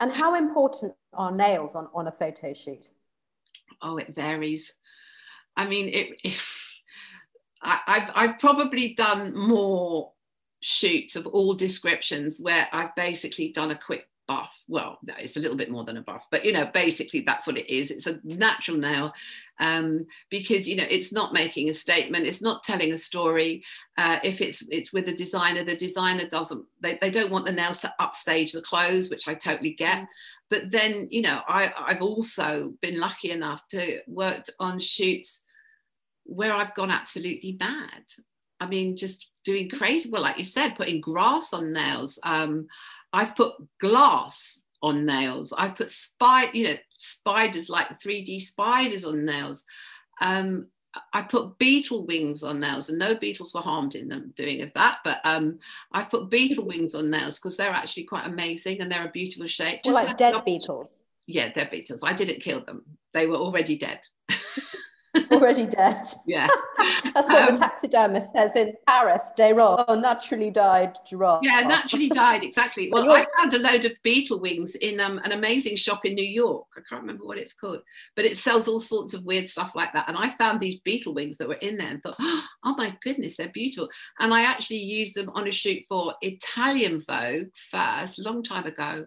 [0.00, 2.90] And how important are nails on, on a photo shoot?
[3.82, 4.74] Oh, it varies.
[5.54, 6.32] I mean, it, it
[7.64, 10.12] I, have I've probably done more
[10.60, 14.62] shoots of all descriptions where I've basically done a quick buff.
[14.68, 17.58] Well, it's a little bit more than a buff, but you know, basically that's what
[17.58, 17.90] it is.
[17.90, 19.12] It's a natural nail
[19.60, 23.62] um, because you know it's not making a statement, it's not telling a story.
[23.98, 27.52] Uh, if it's it's with a designer, the designer doesn't they, they don't want the
[27.52, 30.00] nails to upstage the clothes, which I totally get.
[30.00, 30.06] Mm.
[30.50, 35.43] But then you know, I, I've also been lucky enough to worked on shoots
[36.24, 38.04] where I've gone absolutely mad.
[38.60, 40.10] I mean, just doing crazy.
[40.10, 42.18] Well, like you said, putting grass on nails.
[42.22, 42.68] Um,
[43.12, 45.52] I've put glass on nails.
[45.56, 49.64] I've put spider, you know, spiders like 3D spiders on nails.
[50.20, 50.68] Um,
[51.12, 54.72] I put beetle wings on nails, and no beetles were harmed in them doing of
[54.74, 54.98] that.
[55.04, 55.58] But um,
[55.92, 59.46] I put beetle wings on nails because they're actually quite amazing and they're a beautiful
[59.46, 59.82] shape.
[59.82, 60.92] Just well, like dead beetles.
[61.26, 62.02] Yeah, they're beetles.
[62.04, 64.00] I didn't kill them; they were already dead.
[65.30, 65.96] already dead.
[66.26, 66.48] Yeah.
[67.14, 71.40] That's what um, the taxidermist says in Paris, de oh, naturally died giraffe.
[71.42, 72.90] Yeah, naturally died, exactly.
[72.90, 76.24] Well, I found a load of beetle wings in um, an amazing shop in New
[76.24, 76.66] York.
[76.76, 77.80] I can't remember what it's called,
[78.16, 80.08] but it sells all sorts of weird stuff like that.
[80.08, 83.36] And I found these beetle wings that were in there and thought, oh my goodness,
[83.36, 83.88] they're beautiful.
[84.18, 89.06] And I actually used them on a shoot for Italian Vogue first, long time ago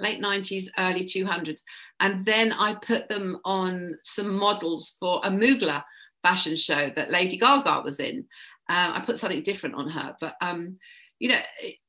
[0.00, 1.60] late 90s, early 200s.
[2.00, 5.82] And then I put them on some models for a Mugler
[6.22, 8.26] fashion show that Lady Gaga was in.
[8.68, 10.78] Uh, I put something different on her, but um,
[11.18, 11.38] you know,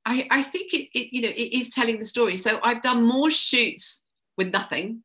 [0.05, 2.37] I, I think it, it, you know, it is telling the story.
[2.37, 4.05] So I've done more shoots
[4.37, 5.03] with nothing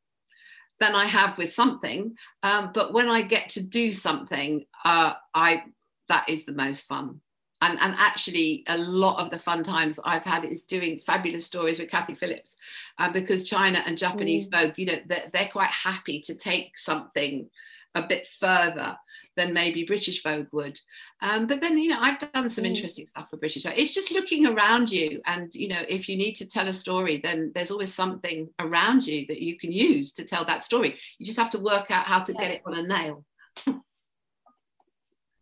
[0.81, 2.15] than I have with something.
[2.43, 5.65] Um, but when I get to do something, uh, I
[6.09, 7.21] that is the most fun
[7.63, 11.79] and, and actually a lot of the fun times I've had is doing fabulous stories
[11.79, 12.57] with Kathy Phillips
[12.99, 14.53] uh, because China and Japanese mm.
[14.53, 17.49] Vogue, you know, they're, they're, quite happy to take something
[17.97, 18.97] a bit further
[19.37, 20.79] than maybe British Vogue would.
[21.23, 22.69] Um, but then, you know, I've done some mm.
[22.69, 23.75] interesting stuff for British Vogue.
[23.77, 25.21] It's just looking around you.
[25.27, 29.07] And, you know, if you need to tell a story, then there's always something around
[29.07, 30.97] you that you can use to tell that story.
[31.19, 32.41] You just have to work out how to yeah.
[32.41, 33.25] get it on a nail.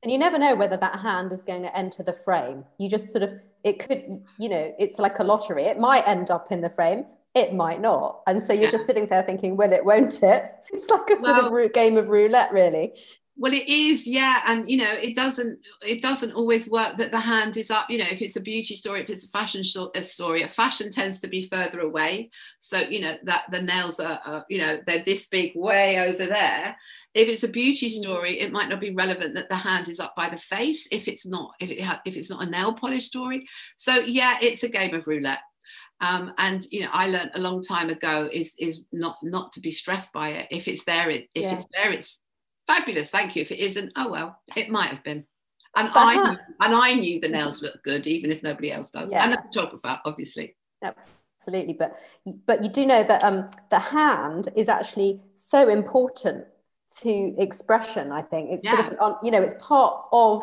[0.03, 2.65] and you never know whether that hand is going to enter the frame.
[2.79, 5.65] You just sort of, it could, you know, it's like a lottery.
[5.65, 8.23] It might end up in the frame, it might not.
[8.27, 8.71] And so you're yeah.
[8.71, 10.53] just sitting there thinking, will it, won't it?
[10.73, 12.93] It's like a sort of game of roulette, really
[13.39, 17.21] well it is yeah and you know it doesn't it doesn't always work that the
[17.21, 20.43] hand is up you know if it's a beauty story if it's a fashion story
[20.43, 22.31] a fashion tends to be further away.
[22.59, 26.27] So you know that the nails are, are you know they're this big way over
[26.27, 26.77] there.
[27.15, 28.01] If it's a beauty mm.
[28.03, 31.09] story it might not be relevant that the hand is up by the face if
[31.09, 33.47] it's not if it ha- if it's not a nail polish story.
[33.77, 35.41] So yeah it's a game of roulette.
[36.01, 39.61] Um, and you know i learned a long time ago is is not not to
[39.61, 40.49] be stressed by it.
[40.51, 41.55] If it's there it, if yeah.
[41.55, 42.19] it's there it's
[42.69, 43.43] fabulous, thank you.
[43.43, 45.25] If it isn't, oh well, it might have been.
[45.77, 49.11] And I knew, and I knew the nails looked good, even if nobody else does.
[49.13, 49.25] Yeah.
[49.25, 50.57] And the photographer, obviously.
[50.83, 51.99] Absolutely, but
[52.47, 56.47] but you do know that um, the hand is actually so important
[57.01, 58.13] to expression.
[58.13, 58.77] I think it's yeah.
[58.77, 60.43] sort of on, you know it's part of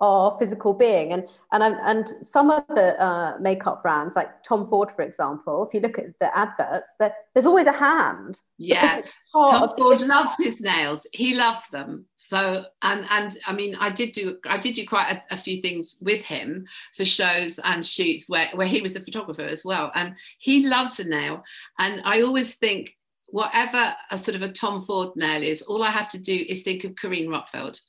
[0.00, 1.12] our physical being.
[1.12, 5.74] And and and some of the uh, makeup brands like Tom Ford for example if
[5.74, 6.88] you look at the adverts
[7.34, 9.00] there's always a hand yeah.
[9.32, 11.06] Tom Ford loves his nails.
[11.12, 12.04] He loves them.
[12.16, 15.62] So and and I mean I did do I did do quite a, a few
[15.62, 19.90] things with him for shows and shoots where where he was a photographer as well.
[19.94, 21.42] And he loves a nail.
[21.78, 22.94] And I always think
[23.26, 26.62] whatever a sort of a Tom Ford nail is all I have to do is
[26.62, 27.80] think of Carine Roitfeld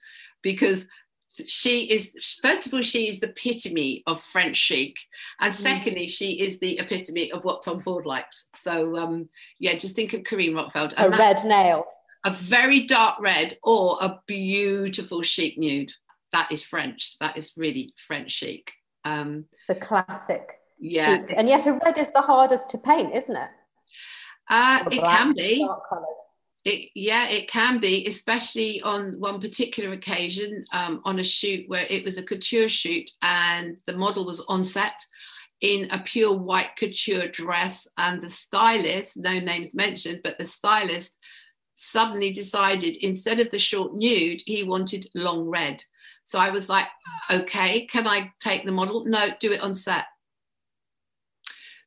[0.42, 0.88] because
[1.46, 4.98] she is first of all she is the epitome of french chic.
[5.40, 5.58] And mm.
[5.58, 8.48] secondly she is the epitome of what tom ford likes.
[8.56, 9.30] So um
[9.60, 11.86] yeah just think of Carine Roitfeld a red nail.
[12.26, 15.92] A very dark red or a beautiful chic nude.
[16.32, 17.18] That is french.
[17.20, 18.72] That is really french chic.
[19.06, 21.26] Um the classic yeah.
[21.26, 21.34] chic.
[21.38, 23.50] and yet a red is the hardest to paint isn't it?
[24.50, 25.66] Uh, it can be.
[25.66, 26.20] dark colors
[26.64, 31.88] it, yeah, it can be, especially on one particular occasion um, on a shoot where
[31.90, 35.04] it was a couture shoot and the model was on set
[35.62, 37.88] in a pure white couture dress.
[37.98, 41.18] And the stylist, no names mentioned, but the stylist
[41.74, 45.84] suddenly decided instead of the short nude, he wanted long red.
[46.26, 46.88] So I was like,
[47.32, 49.04] okay, can I take the model?
[49.06, 50.06] No, do it on set.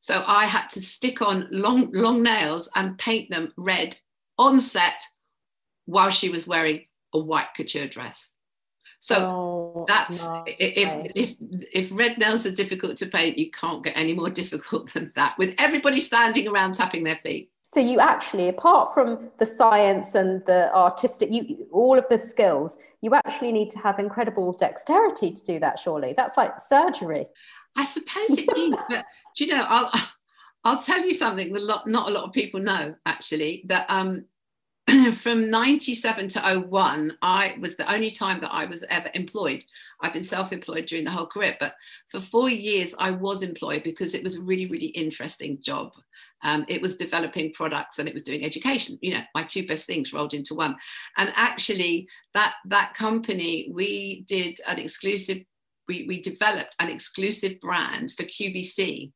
[0.01, 3.97] So I had to stick on long, long nails and paint them red
[4.39, 5.03] on set
[5.87, 8.31] while she was wearing a white couture dress.
[9.05, 10.17] So oh, that's
[10.47, 11.35] if, if
[11.73, 15.37] if red nails are difficult to paint, you can't get any more difficult than that.
[15.37, 17.51] With everybody standing around tapping their feet.
[17.67, 22.79] So you actually, apart from the science and the artistic, you all of the skills,
[23.03, 25.79] you actually need to have incredible dexterity to do that.
[25.79, 27.27] Surely that's like surgery.
[27.77, 29.05] I suppose it is, but
[29.37, 29.91] do you know, I'll
[30.65, 34.25] I'll tell you something that not a lot of people know actually that um,
[35.13, 39.63] from 97 to 01, I was the only time that I was ever employed.
[40.01, 41.75] I've been self employed during the whole career, but
[42.09, 45.93] for four years I was employed because it was a really, really interesting job.
[46.43, 48.99] Um, it was developing products and it was doing education.
[49.01, 50.77] You know, my two best things rolled into one.
[51.17, 55.39] And actually, that that company, we did an exclusive.
[55.89, 59.13] We, we developed an exclusive brand for QVC,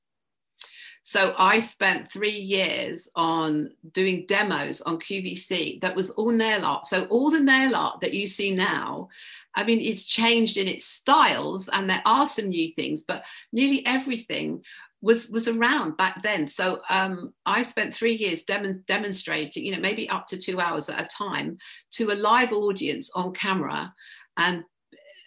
[1.08, 6.84] so I spent three years on doing demos on QVC that was all nail art.
[6.84, 9.08] So all the nail art that you see now,
[9.54, 13.86] I mean, it's changed in its styles and there are some new things, but nearly
[13.86, 14.62] everything
[15.00, 16.46] was was around back then.
[16.46, 20.90] So um, I spent three years dem- demonstrating, you know, maybe up to two hours
[20.90, 21.56] at a time
[21.92, 23.94] to a live audience on camera.
[24.36, 24.62] And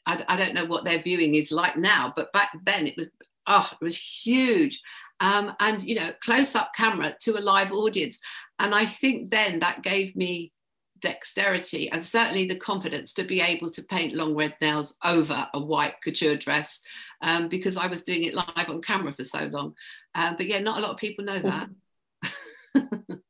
[0.06, 3.08] I, I don't know what their viewing is like now, but back then it was
[3.48, 4.80] oh, it was huge
[5.22, 8.20] um, and you know close up camera to a live audience.
[8.60, 10.52] And i think then that gave me
[11.00, 15.60] dexterity and certainly the confidence to be able to paint long red nails over a
[15.60, 16.80] white couture dress
[17.24, 19.74] um, because i was doing it live on camera for so long.
[20.14, 21.70] Uh, but yeah not a lot of people know that.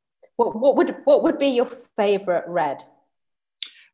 [0.42, 2.84] What, what would what would be your favorite red?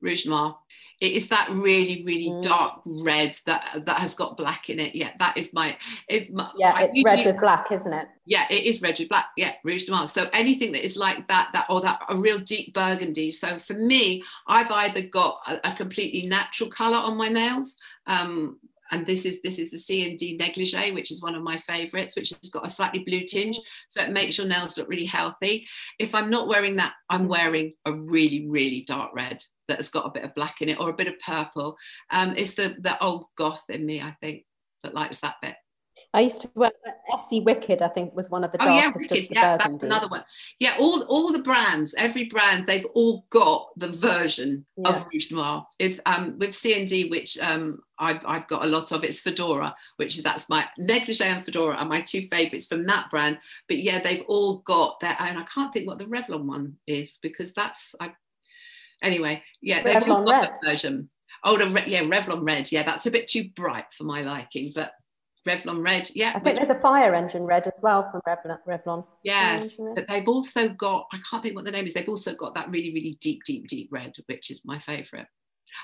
[0.01, 0.55] Rouge noir
[0.99, 2.41] it is that really really mm.
[2.41, 4.95] dark red that that has got black in it.
[4.95, 5.77] Yeah that is my,
[6.07, 8.07] it, my yeah I it's usually, red with black isn't it?
[8.25, 9.27] Yeah it is red with black.
[9.37, 12.73] Yeah rouge noir so anything that is like that that or that a real deep
[12.73, 13.31] burgundy.
[13.31, 17.77] So for me i've either got a, a completely natural color on my nails
[18.07, 18.57] um,
[18.91, 22.29] and this is this is the CND negligee, which is one of my favorites, which
[22.29, 25.67] has got a slightly blue tinge, so it makes your nails look really healthy.
[25.99, 30.05] If I'm not wearing that, I'm wearing a really really dark red, that has got
[30.05, 31.77] a bit of black in it or a bit of purple.
[32.11, 34.45] Um, it's the the old goth in me, I think,
[34.83, 35.55] that likes that bit.
[36.13, 36.71] I used to wear
[37.13, 37.81] Essie Wicked.
[37.81, 39.27] I think was one of the darkest oh, yeah, Wicked.
[39.31, 40.23] yeah, that's another one.
[40.59, 44.89] Yeah, all all the brands, every brand, they've all got the version yeah.
[44.89, 45.65] of Rouge Noir.
[45.79, 50.17] If um, with CND, which um, I've, I've got a lot of, it's Fedora, which
[50.17, 53.39] is that's my negligee and Fedora are my two favorites from that brand.
[53.67, 55.37] But yeah, they've all got their own.
[55.37, 58.13] I can't think what the Revlon one is because that's I.
[59.03, 60.71] Anyway, yeah, they've Revlon all got Red.
[60.71, 61.09] version.
[61.43, 62.71] Oh, the, yeah, Revlon Red.
[62.71, 64.91] Yeah, that's a bit too bright for my liking, but
[65.47, 66.09] Revlon Red.
[66.13, 66.33] Yeah.
[66.35, 68.59] I think there's a fire engine red as well from Revlon.
[68.67, 69.05] Revlon.
[69.23, 69.65] Yeah.
[69.95, 72.69] But they've also got, I can't think what the name is, they've also got that
[72.69, 75.27] really, really deep, deep, deep red, which is my favourite.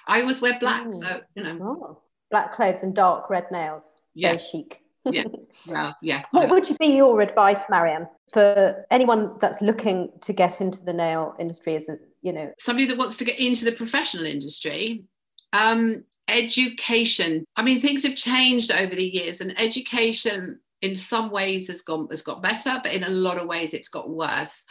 [0.07, 0.93] I always wear black, mm.
[0.93, 1.59] so, you know.
[1.61, 2.01] Oh.
[2.30, 3.84] Black clothes and dark red nails.
[4.14, 4.30] Yeah.
[4.30, 4.80] Very chic.
[5.05, 5.24] yeah.
[5.68, 6.24] Well, yeah.
[6.32, 10.93] What would you be your advice, Marian, for anyone that's looking to get into the
[10.93, 15.03] nail industry as a, you know, somebody that wants to get into the professional industry?
[15.51, 17.45] Um, education.
[17.55, 22.07] I mean things have changed over the years and education in some ways has gone
[22.11, 24.63] has got better but in a lot of ways it's got worse.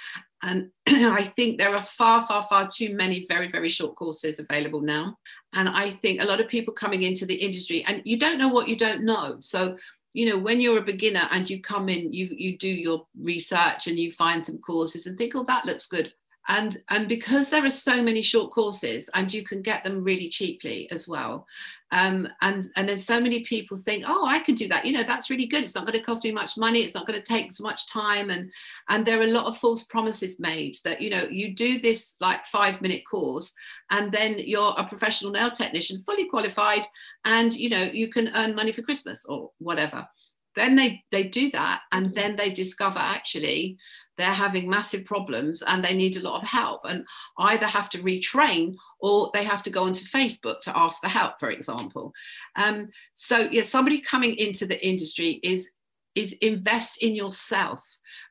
[0.43, 4.81] And i think there are far far far too many very very short courses available
[4.81, 5.19] now.
[5.53, 8.49] And i think a lot of people coming into the industry and you don't know
[8.49, 9.37] what you don't know.
[9.41, 9.77] So
[10.15, 13.87] you know when you're a beginner and you come in you you do your research
[13.87, 16.13] and you find some courses and think oh that looks good
[16.49, 20.29] and and because there are so many short courses and you can get them really
[20.29, 21.47] cheaply as well
[21.93, 24.85] um, and and then so many people think oh i can do that.
[24.85, 25.63] You know that's really good.
[25.63, 26.81] It's not going to cost me much money.
[26.81, 28.31] It's not going to take so much time.
[28.31, 28.51] And
[28.89, 32.15] and there are a lot of false promises made that you know you do this
[32.21, 33.53] like five minute course
[33.91, 36.87] and then you're a professional nail technician fully qualified
[37.25, 40.07] and you know you can earn money for christmas or whatever.
[40.55, 42.15] Then they they do that and mm-hmm.
[42.15, 43.79] then they discover actually
[44.19, 46.81] they're having massive problems and they need a lot of help.
[46.85, 47.07] And
[47.39, 51.39] either have to retrain or they have to go onto facebook to ask for help
[51.39, 52.13] for example.
[52.57, 55.71] Um, so yeah somebody coming into the industry is
[56.15, 57.83] is invest in yourself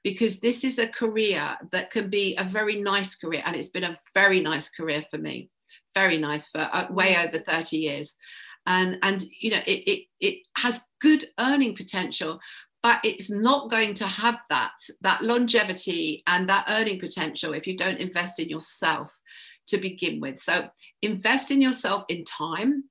[0.03, 3.83] because this is a career that can be a very nice career and it's been
[3.83, 5.49] a very nice career for me
[5.93, 8.15] very nice for uh, way over 30 years.
[8.67, 12.39] And and you know it, it it has good earning potential
[12.83, 17.77] but it's not going to have that that longevity and that earning potential if you
[17.77, 19.19] don't invest in yourself
[19.67, 20.39] to begin with.
[20.39, 20.67] So
[21.01, 22.83] invest in yourself in time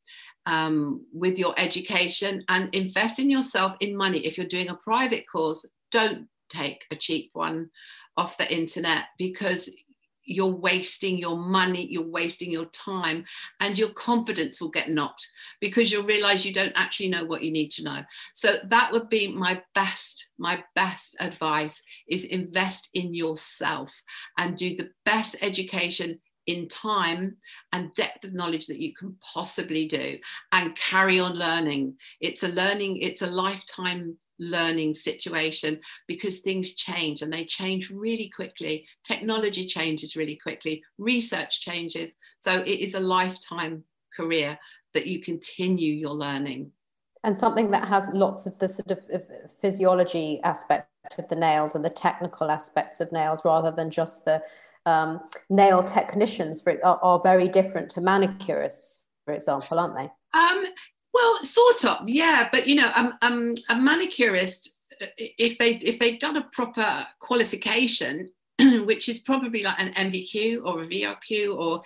[0.46, 4.18] um, with your education and invest in yourself in money.
[4.20, 7.70] If you're doing a private course don't take a cheap one
[8.16, 9.70] off the internet because
[10.24, 13.24] you're wasting your money, you're wasting your time,
[13.60, 15.26] and your confidence will get knocked
[15.60, 18.02] because you'll realize you don't actually know what you need to know.
[18.34, 24.02] So that would be my best, my best advice is invest in yourself
[24.38, 27.36] and do the best education in time
[27.72, 30.18] and depth of knowledge that you can possibly do
[30.52, 31.94] and carry on learning.
[32.20, 35.78] It's a learning, it's a lifetime learning situation
[36.08, 38.86] because things change and they change really quickly.
[39.04, 42.14] Technology changes really quickly, research changes.
[42.40, 43.84] So it is a lifetime
[44.16, 44.58] career
[44.94, 46.72] that you continue your learning.
[47.22, 49.22] And something that has lots of the sort of
[49.60, 50.88] physiology aspect
[51.18, 54.42] of the nails and the technical aspects of nails rather than just the
[54.86, 55.20] um,
[55.50, 60.10] nail technicians for, are, are very different to manicurists, for example, aren't they?
[60.38, 60.64] Um,
[61.20, 62.48] well, sort of, yeah.
[62.50, 67.06] But you know, um, um, a manicurist, uh, if they if they've done a proper
[67.18, 68.30] qualification,
[68.84, 71.82] which is probably like an NVQ or a VRQ or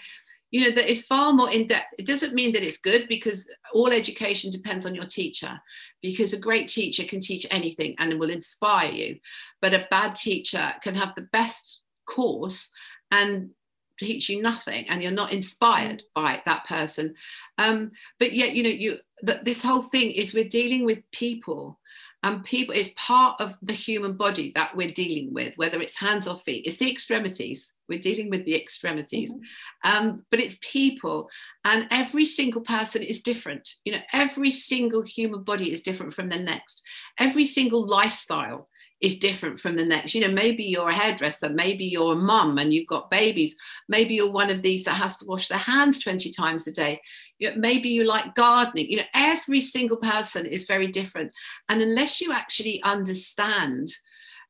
[0.51, 3.51] you know that is far more in depth it doesn't mean that it's good because
[3.73, 5.61] all education depends on your teacher
[6.01, 9.19] because a great teacher can teach anything and will inspire you
[9.61, 12.71] but a bad teacher can have the best course
[13.11, 13.51] and
[13.99, 16.15] teach you nothing and you're not inspired mm.
[16.15, 17.15] by that person.
[17.59, 17.89] Um,
[18.19, 21.79] but yet you know you that this whole thing is we're dealing with people
[22.23, 26.27] and people is part of the human body that we're dealing with whether it's hands
[26.27, 26.65] or feet.
[26.67, 27.73] It's the extremities.
[27.87, 29.31] We're dealing with the extremities.
[29.31, 30.07] Mm-hmm.
[30.07, 31.29] um, but it's people
[31.65, 33.77] and every single person is different.
[33.85, 36.83] You know every single human body is different from the next.
[37.19, 38.69] Every single lifestyle
[39.05, 40.15] is different from the next.
[40.15, 43.55] You know, maybe you're a hairdresser, maybe you're a mum and you've got babies,
[43.87, 47.03] maybe you're one of these that has to wash their hands 20 times a day.
[47.39, 48.91] You know, maybe you like gardening.
[48.91, 51.35] You know, every single person is very different.
[51.69, 53.91] And unless you actually understand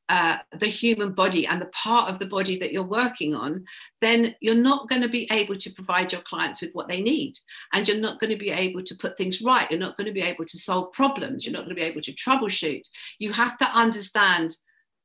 [0.09, 3.65] uh, the human body and the part of the body that you're working on,
[4.01, 7.37] then you're not going to be able to provide your clients with what they need.
[7.73, 9.69] And you're not going to be able to put things right.
[9.69, 11.45] You're not going to be able to solve problems.
[11.45, 12.83] You're not going to be able to troubleshoot.
[13.19, 14.55] You have to understand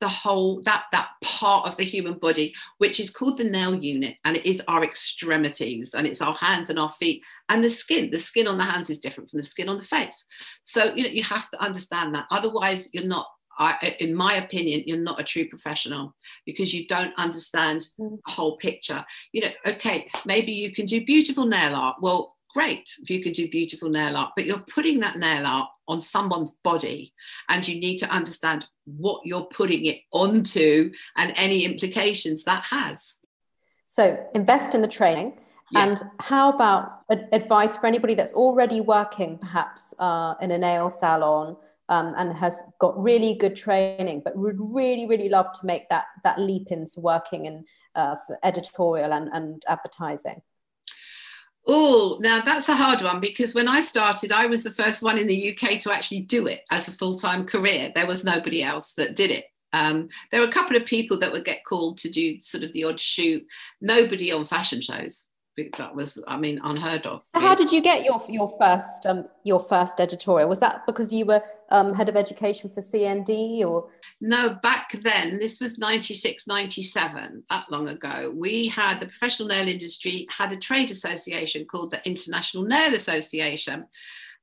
[0.01, 4.16] the whole that that part of the human body which is called the nail unit
[4.24, 8.11] and it is our extremities and it's our hands and our feet and the skin
[8.11, 10.24] the skin on the hands is different from the skin on the face
[10.64, 13.26] so you know you have to understand that otherwise you're not
[13.59, 16.14] I, in my opinion, you're not a true professional
[16.46, 18.18] because you don't understand mm.
[18.24, 19.05] the whole picture.
[19.32, 21.96] You know, okay, maybe you can do beautiful nail art.
[22.01, 25.68] Well, great if you can do beautiful nail art, but you're putting that nail art
[25.88, 27.12] on someone's body
[27.48, 33.16] and you need to understand what you're putting it onto and any implications that has.
[33.86, 35.38] So invest in the training.
[35.72, 36.01] Yes.
[36.01, 41.57] And how about advice for anybody that's already working perhaps uh, in a nail salon
[41.91, 46.07] um, and has got really good training, but would really, really love to make that
[46.22, 47.64] that leap into working in
[47.97, 48.14] uh,
[48.45, 50.41] editorial and, and advertising?
[51.66, 55.18] Oh, now that's a hard one because when I started, I was the first one
[55.18, 57.93] in the UK to actually do it as a full time career.
[57.95, 59.47] There was nobody else that did it.
[59.72, 62.72] Um, there were a couple of people that would get called to do sort of
[62.72, 63.45] the odd shoot,
[63.80, 65.26] nobody on fashion shows
[65.76, 69.26] that was i mean unheard of so how did you get your your first um
[69.45, 73.89] your first editorial was that because you were um, head of education for cnd or
[74.21, 79.68] no back then this was 96 97 that long ago we had the professional nail
[79.68, 83.87] industry had a trade association called the international nail association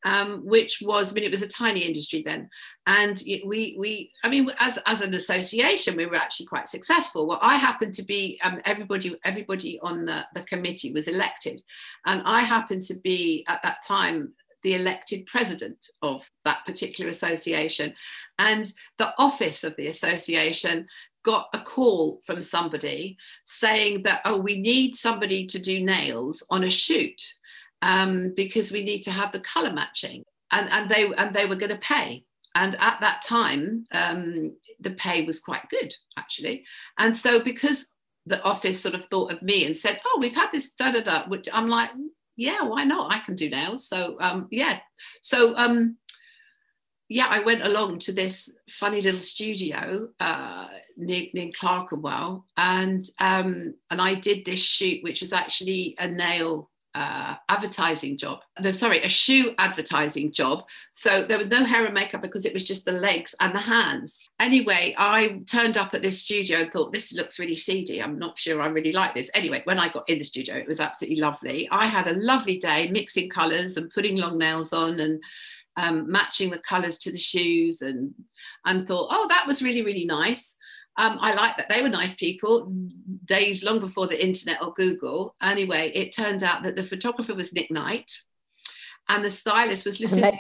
[0.04, 2.50] um, which was, I mean, it was a tiny industry then.
[2.86, 7.28] And we, we, I mean, as, as an association, we were actually quite successful.
[7.28, 11.62] Well, I happened to be, um, everybody, everybody on the, the committee was elected.
[12.06, 17.94] And I happened to be at that time the elected president of that particular association.
[18.40, 20.88] And the office of the association
[21.24, 26.64] got a call from somebody saying that, oh, we need somebody to do nails on
[26.64, 27.22] a shoot
[27.82, 30.24] um, because we need to have the color matching.
[30.52, 32.24] And, and they and they were going to pay.
[32.56, 36.66] And at that time um, the pay was quite good actually.
[36.98, 37.94] And so because
[38.28, 41.02] the office sort of thought of me and said oh we've had this da da
[41.02, 41.90] da which i'm like
[42.38, 43.14] yeah why not?
[43.14, 43.88] I can do nails.
[43.90, 44.80] So um, yeah.
[45.22, 45.98] So um,
[47.10, 50.68] yeah i went along to this funny little studio uh,
[50.98, 56.70] near, near clerkenwell and um, and i did this shoot which was actually a nail
[56.98, 58.40] uh, advertising job.
[58.60, 60.64] The, sorry, a shoe advertising job.
[60.94, 63.60] So there was no hair and makeup because it was just the legs and the
[63.60, 64.18] hands.
[64.40, 68.02] Anyway, I turned up at this studio and thought, this looks really seedy.
[68.02, 69.30] I'm not sure I really like this.
[69.36, 71.70] Anyway, when I got in the studio, it was absolutely lovely.
[71.70, 75.22] I had a lovely day mixing colours and putting long nails on and
[75.76, 78.12] um, matching the colours to the shoes and
[78.66, 80.56] and thought, oh, that was really, really nice.
[80.98, 82.72] Um, I like that they were nice people
[83.26, 85.36] days long before the internet or Google.
[85.42, 88.12] Anyway, it turned out that the photographer was Nick Knight
[89.08, 90.40] and the stylist was listening.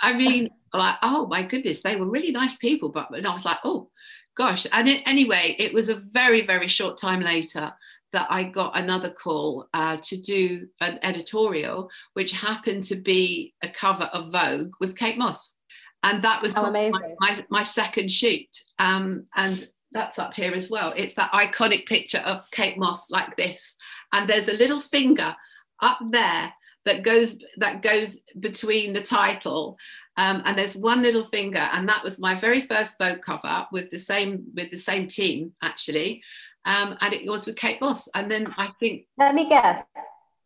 [0.00, 2.90] I mean, like, oh my goodness, they were really nice people.
[2.90, 3.90] But and I was like, oh
[4.36, 4.66] gosh.
[4.72, 7.72] And it, anyway, it was a very, very short time later
[8.12, 13.68] that I got another call uh, to do an editorial, which happened to be a
[13.68, 15.54] cover of Vogue with Kate Moss
[16.02, 17.16] and that was oh, amazing.
[17.20, 18.48] My, my, my, second shoot.
[18.78, 20.92] Um, and that's up here as well.
[20.96, 23.76] It's that iconic picture of kate moss like this.
[24.12, 25.34] And there's a little finger
[25.80, 26.52] up there
[26.84, 29.78] that goes that goes between the title.
[30.16, 31.68] Um, and there's one little finger.
[31.72, 35.52] And that was my very first Vogue cover with the same with the same team
[35.62, 36.22] actually.
[36.64, 38.08] Um, and it was with kate moss.
[38.14, 39.84] And then i think let me guess.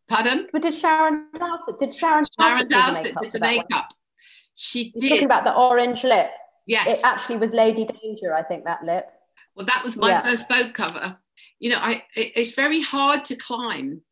[0.08, 0.48] pardon?
[0.52, 3.88] But did sharon dowsett did sharon sharon dowsett did the makeup
[4.56, 6.30] she You're talking about the orange lip.
[6.66, 6.98] Yes.
[6.98, 9.08] It actually was Lady Danger, I think, that lip.
[9.54, 10.22] Well, that was my yeah.
[10.22, 11.16] first Vogue cover.
[11.60, 14.02] You know, I it, it's very hard to climb.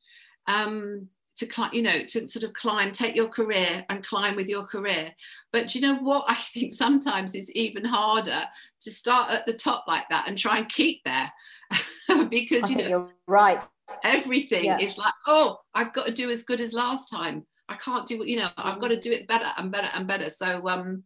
[0.46, 4.48] Um, to climb, you know, to sort of climb, take your career and climb with
[4.48, 5.12] your career.
[5.52, 6.24] But you know what?
[6.28, 8.44] I think sometimes it's even harder
[8.80, 11.32] to start at the top like that and try and keep there.
[12.28, 13.64] because you know you're right.
[14.04, 14.78] Everything yeah.
[14.78, 17.44] is like, oh, I've got to do as good as last time.
[17.74, 20.30] I can't do you know, I've got to do it better and better and better.
[20.30, 21.02] So um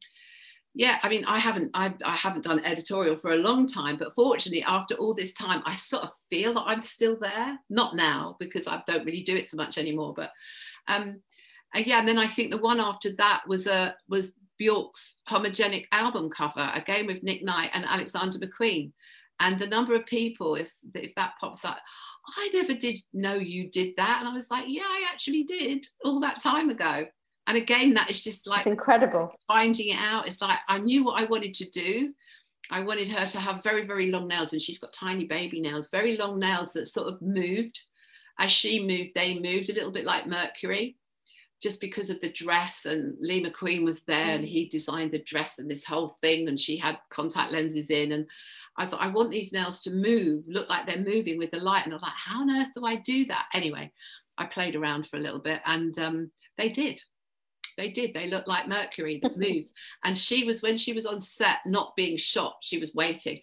[0.74, 4.14] yeah, I mean, I haven't I, I haven't done editorial for a long time, but
[4.14, 7.58] fortunately, after all this time, I sort of feel that I'm still there.
[7.68, 10.30] Not now because I don't really do it so much anymore, but
[10.86, 11.20] um
[11.74, 15.20] and yeah, and then I think the one after that was a uh, was Bjork's
[15.28, 18.92] homogenic album cover, again with Nick Knight and Alexander McQueen.
[19.40, 21.78] And the number of people, if if that pops up,
[22.36, 24.18] I never did know you did that.
[24.20, 27.06] And I was like, yeah, I actually did all that time ago.
[27.46, 30.28] And again, that is just like it's incredible finding it out.
[30.28, 32.12] It's like I knew what I wanted to do.
[32.70, 35.88] I wanted her to have very, very long nails, and she's got tiny baby nails,
[35.90, 37.80] very long nails that sort of moved.
[38.38, 40.96] As she moved, they moved a little bit like Mercury,
[41.62, 42.84] just because of the dress.
[42.84, 44.34] And Lee McQueen was there, mm.
[44.36, 48.12] and he designed the dress and this whole thing, and she had contact lenses in.
[48.12, 48.26] And
[48.78, 51.84] I thought, I want these nails to move, look like they're moving with the light.
[51.84, 53.46] And I was like, how on earth do I do that?
[53.52, 53.92] Anyway,
[54.38, 57.02] I played around for a little bit and um, they did.
[57.76, 58.14] They did.
[58.14, 59.66] They looked like Mercury that moves.
[60.04, 63.40] and she was, when she was on set, not being shot, she was waiting.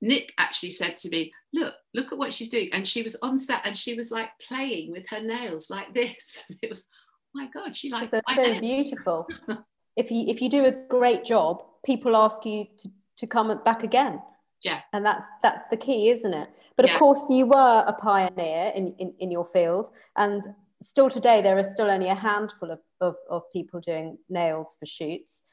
[0.00, 2.70] Nick actually said to me, Look, look at what she's doing.
[2.72, 6.14] And she was on set and she was like playing with her nails like this.
[6.62, 8.60] It was, oh my God, she likes That's so nails.
[8.60, 9.28] beautiful.
[9.96, 13.82] if you if you do a great job, people ask you to, to come back
[13.84, 14.20] again.
[14.64, 14.80] Yeah.
[14.92, 16.48] And that's that's the key, isn't it?
[16.76, 20.42] But of course you were a pioneer in, in, in your field and
[20.80, 24.86] still today there are still only a handful of, of, of people doing nails for
[24.86, 25.44] shoots.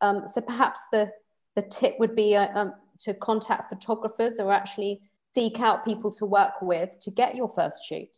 [0.00, 1.10] Um, so perhaps the
[1.56, 5.00] the tip would be uh, um, to contact photographers or actually
[5.34, 8.08] seek out people to work with to get your first shoot?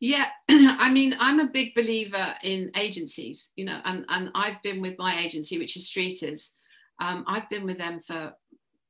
[0.00, 4.80] Yeah, I mean, I'm a big believer in agencies, you know, and, and I've been
[4.80, 6.50] with my agency, which is Streeters.
[6.98, 8.32] Um, I've been with them for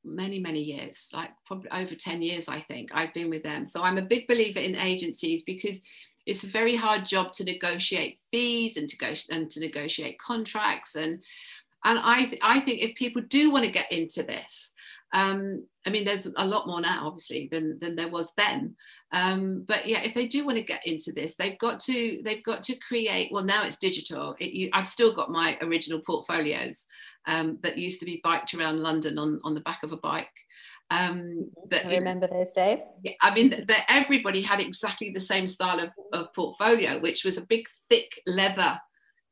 [0.05, 3.67] many, many years, like probably over 10 years, I think I've been with them.
[3.67, 5.81] So I'm a big believer in agencies because
[6.27, 10.95] it's a very hard job to negotiate fees and to go and to negotiate contracts
[10.95, 11.23] and
[11.83, 14.75] and I, th- I think if people do want to get into this
[15.13, 18.77] um, I mean, there's a lot more now, obviously, than than there was then.
[19.13, 22.45] Um, but yeah, if they do want to get into this, they've got to they've
[22.45, 23.31] got to create.
[23.33, 24.37] Well, now it's digital.
[24.39, 26.87] It, you, I've still got my original portfolios
[27.27, 30.29] um, that used to be biked around London on on the back of a bike.
[30.93, 32.81] Um, that, I remember those days.
[33.05, 37.37] Yeah, I mean, that everybody had exactly the same style of, of portfolio, which was
[37.39, 38.77] a big, thick leather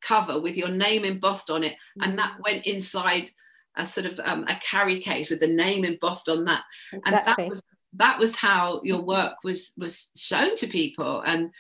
[0.01, 2.11] cover with your name embossed on it, mm-hmm.
[2.11, 2.45] and that mm.
[2.45, 3.31] went inside
[3.79, 7.19] a sort of um, a carry case with the name embossed on that exactly.
[7.19, 7.63] and that was
[7.95, 11.51] that was how your work was was shown to people and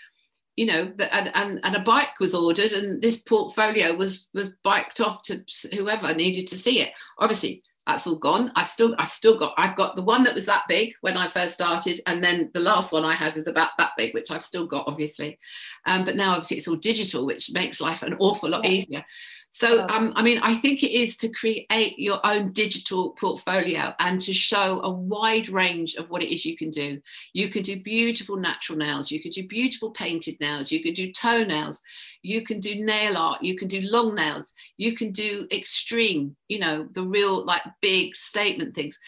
[0.59, 5.01] you know and, and and a bike was ordered and this portfolio was was biked
[5.01, 5.41] off to
[5.73, 6.91] whoever needed to see it.
[7.21, 8.51] Obviously that's all gone.
[8.57, 11.29] I've still i've still got i've got the one that was that big when i
[11.29, 14.43] first started and then the last one i had is about that big which i've
[14.43, 15.39] still got obviously.
[15.87, 18.71] Um, but now obviously it's all digital which makes life an awful lot yeah.
[18.73, 19.05] easier
[19.51, 24.21] so, um, I mean, I think it is to create your own digital portfolio and
[24.21, 27.01] to show a wide range of what it is you can do.
[27.33, 31.11] You can do beautiful natural nails, you can do beautiful painted nails, you can do
[31.13, 31.83] toenails,
[32.23, 36.59] you can do nail art, you can do long nails, you can do extreme, you
[36.59, 38.99] know, the real like big statement things.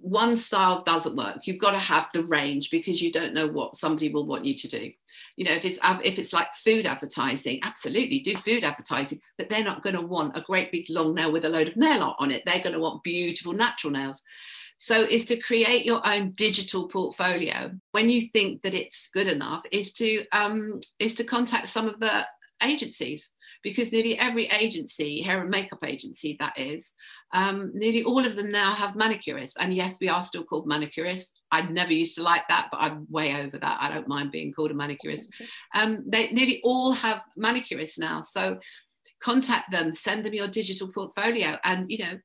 [0.00, 1.46] One style doesn't work.
[1.46, 4.54] You've got to have the range because you don't know what somebody will want you
[4.54, 4.90] to do
[5.38, 9.62] you know if it's if it's like food advertising absolutely do food advertising but they're
[9.62, 12.16] not going to want a great big long nail with a load of nail art
[12.18, 12.42] on it.
[12.44, 14.22] They're going to want beautiful natural nails.
[14.78, 17.72] So is to create your own digital portfolio.
[17.92, 21.98] When you think that it's good enough is to um, is to contact some of
[21.98, 22.26] the
[22.62, 23.30] agencies
[23.62, 26.92] because nearly every agency, hair and makeup agency that is,
[27.34, 29.54] um, nearly all of them now have manicurists.
[29.58, 31.40] And yes, we are still called manicurists.
[31.50, 33.78] I never used to like that, but I'm way over that.
[33.80, 35.26] I don't mind being called a manicurist.
[35.74, 38.20] Um, they nearly all have manicurists now.
[38.20, 38.58] So
[39.20, 42.18] contact them, send them your digital portfolio, and you know,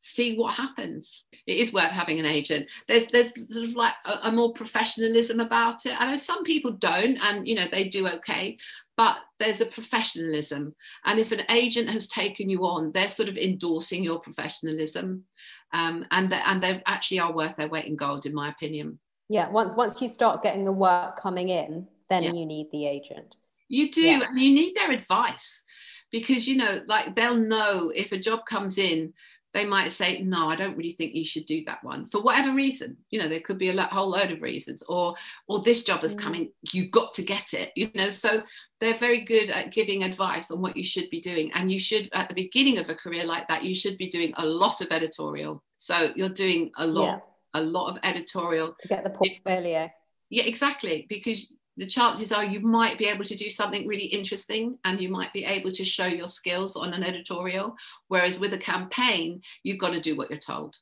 [0.00, 1.24] see what happens.
[1.46, 2.66] It is worth having an agent.
[2.86, 6.00] There's there's sort of like a, a, more professionalism about it.
[6.00, 8.58] I know some people don't, and you know they do okay,
[8.98, 10.74] but there's a professionalism.
[11.04, 15.24] And if an agent has taken you on, they're sort of endorsing your professionalism.
[15.72, 18.98] Um, and, they, and they actually are worth their weight in gold, in my opinion.
[19.28, 22.32] Yeah, once once you start getting the work coming in, then yeah.
[22.32, 23.36] you need the agent.
[23.68, 24.22] You do, yeah.
[24.26, 25.62] and you need their advice
[26.10, 29.12] because you know, like they'll know if a job comes in
[29.58, 32.54] they might say, no, I don't really think you should do that one for whatever
[32.54, 32.96] reason.
[33.10, 35.14] You know, there could be a whole load of reasons, or
[35.48, 36.20] or this job is mm.
[36.20, 37.72] coming, you've got to get it.
[37.74, 38.42] You know, so
[38.80, 41.50] they're very good at giving advice on what you should be doing.
[41.54, 44.32] And you should, at the beginning of a career like that, you should be doing
[44.36, 45.62] a lot of editorial.
[45.78, 47.22] So you're doing a lot,
[47.54, 47.60] yeah.
[47.60, 49.90] a lot of editorial to get the portfolio.
[50.30, 51.06] Yeah, exactly.
[51.08, 51.48] Because
[51.78, 55.32] the chances are you might be able to do something really interesting and you might
[55.32, 57.76] be able to show your skills on an editorial.
[58.08, 60.76] Whereas with a campaign, you've got to do what you're told.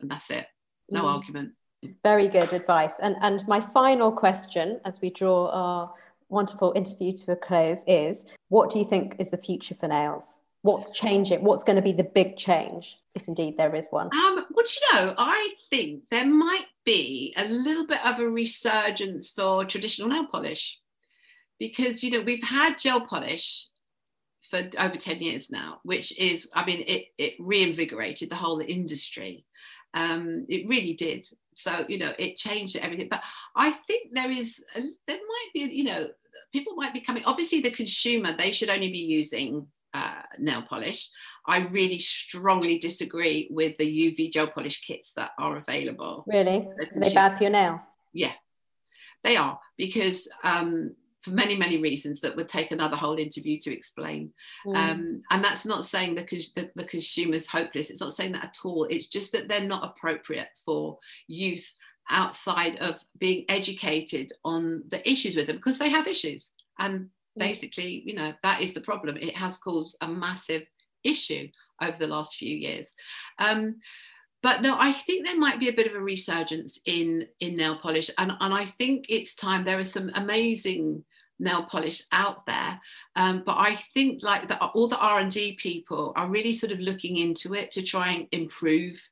[0.00, 0.46] And that's it.
[0.90, 1.14] No mm.
[1.14, 1.52] argument.
[2.04, 2.98] Very good advice.
[3.02, 5.94] And, and my final question as we draw our
[6.28, 10.38] wonderful interview to a close is what do you think is the future for nails?
[10.60, 11.42] What's changing?
[11.42, 14.06] What's going to be the big change, if indeed there is one?
[14.12, 19.30] Um, well, you know, I think there might be a little bit of a resurgence
[19.30, 20.78] for traditional nail polish.
[21.58, 23.68] Because you know we've had gel polish
[24.42, 29.44] for over 10 years now which is i mean it, it reinvigorated the whole industry.
[29.94, 31.28] Um, it really did
[31.62, 33.22] so you know it changed everything but
[33.56, 36.08] i think there is a, there might be you know
[36.52, 41.10] people might be coming obviously the consumer they should only be using uh, nail polish.
[41.46, 46.24] I really strongly disagree with the UV gel polish kits that are available.
[46.26, 46.68] Really?
[46.78, 47.82] Are they bad for your nails?
[48.12, 48.32] Yeah,
[49.22, 53.72] they are because um, for many, many reasons that would take another whole interview to
[53.72, 54.32] explain.
[54.66, 54.76] Mm.
[54.76, 56.24] Um, and that's not saying the,
[56.56, 57.90] the, the consumer's hopeless.
[57.90, 58.84] It's not saying that at all.
[58.84, 60.98] It's just that they're not appropriate for
[61.28, 61.74] use
[62.10, 66.50] outside of being educated on the issues with them because they have issues.
[66.78, 69.16] And basically, you know, that is the problem.
[69.16, 70.64] It has caused a massive
[71.04, 71.48] issue
[71.80, 72.92] over the last few years.
[73.38, 73.76] Um,
[74.42, 77.78] but no, I think there might be a bit of a resurgence in in nail
[77.78, 79.64] polish, and and I think it's time.
[79.64, 81.04] There are some amazing
[81.38, 82.80] nail polish out there,
[83.16, 86.72] um, but I think like the, all the R and D people are really sort
[86.72, 89.08] of looking into it to try and improve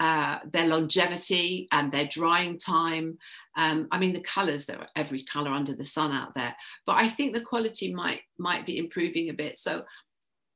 [0.00, 3.16] uh, their longevity and their drying time.
[3.56, 6.54] Um, I mean, the colours there are every colour under the sun out there,
[6.86, 9.58] but I think the quality might might be improving a bit.
[9.58, 9.84] So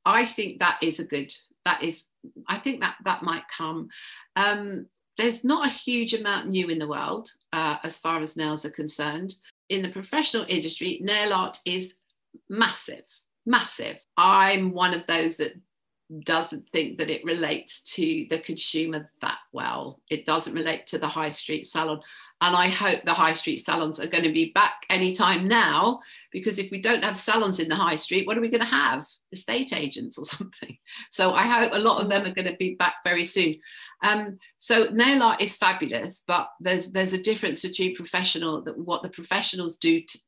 [0.05, 1.33] I think that is a good.
[1.65, 2.05] That is,
[2.47, 3.89] I think that that might come.
[4.35, 4.87] Um,
[5.17, 8.71] there's not a huge amount new in the world uh, as far as nails are
[8.71, 9.35] concerned.
[9.69, 11.95] In the professional industry, nail art is
[12.49, 13.05] massive,
[13.45, 14.03] massive.
[14.17, 15.53] I'm one of those that
[16.23, 20.01] doesn't think that it relates to the consumer that well.
[20.09, 22.01] It doesn't relate to the high street salon.
[22.41, 25.99] And I hope the high street salons are going to be back anytime now,
[26.31, 28.67] because if we don't have salons in the high street, what are we going to
[28.67, 29.05] have?
[29.31, 30.77] Estate agents or something.
[31.11, 33.55] So I hope a lot of them are going to be back very soon.
[34.01, 39.03] Um, so nail art is fabulous, but there's there's a difference between professional that what
[39.03, 40.19] the professionals do to,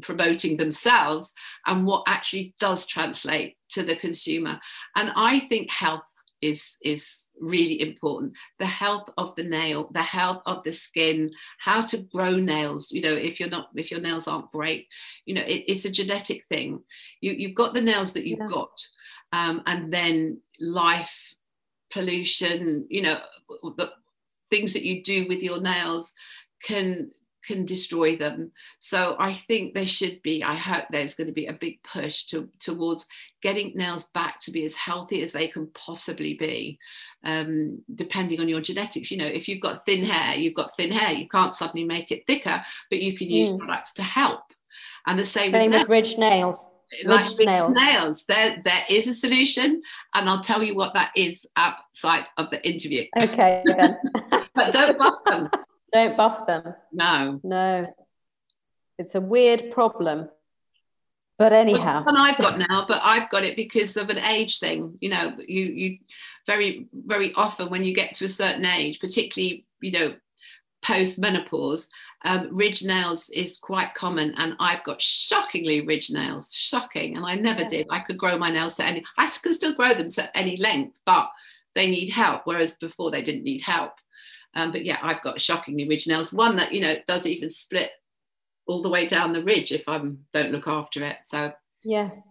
[0.00, 1.32] promoting themselves
[1.66, 4.58] and what actually does translate to the consumer.
[4.96, 10.40] And I think health is is really important the health of the nail the health
[10.46, 14.28] of the skin how to grow nails you know if you're not if your nails
[14.28, 14.86] aren't great
[15.26, 16.80] you know it, it's a genetic thing
[17.20, 18.46] you you've got the nails that you've yeah.
[18.46, 18.70] got
[19.32, 21.27] um, and then life
[21.90, 23.18] pollution you know
[23.76, 23.92] the
[24.50, 26.14] things that you do with your nails
[26.62, 27.10] can
[27.48, 28.52] can destroy them.
[28.78, 32.24] So I think there should be, I hope there's going to be a big push
[32.26, 33.06] to, towards
[33.42, 36.78] getting nails back to be as healthy as they can possibly be,
[37.24, 39.10] um, depending on your genetics.
[39.10, 41.14] You know, if you've got thin hair, you've got thin hair.
[41.14, 43.58] You can't suddenly make it thicker, but you can use mm.
[43.58, 44.42] products to help.
[45.06, 46.66] And the same, same with, with ridge nails.
[47.04, 47.74] Like ridge nails.
[47.74, 48.24] nails.
[48.24, 49.82] There, there is a solution,
[50.14, 53.06] and I'll tell you what that is outside of the interview.
[53.20, 53.62] Okay,
[54.54, 55.50] but don't buff them.
[55.92, 56.74] Don't buff them.
[56.92, 57.40] No.
[57.42, 57.94] No.
[58.98, 60.28] It's a weird problem.
[61.38, 62.02] But anyhow.
[62.04, 64.98] And I've got now, but I've got it because of an age thing.
[65.00, 65.98] You know, you you
[66.46, 70.14] very, very often when you get to a certain age, particularly, you know,
[70.82, 71.88] post menopause,
[72.24, 77.16] um, ridge nails is quite common, and I've got shockingly ridge nails, shocking.
[77.16, 77.68] And I never yeah.
[77.68, 77.86] did.
[77.90, 79.04] I could grow my nails to any.
[79.16, 81.30] I can still grow them to any length, but
[81.74, 82.42] they need help.
[82.44, 83.92] Whereas before they didn't need help.
[84.54, 86.32] Um, but yeah, I've got shockingly ridge nails.
[86.32, 87.90] One that you know does even split
[88.66, 89.98] all the way down the ridge if I
[90.32, 91.18] don't look after it.
[91.22, 91.52] So
[91.84, 92.28] yes,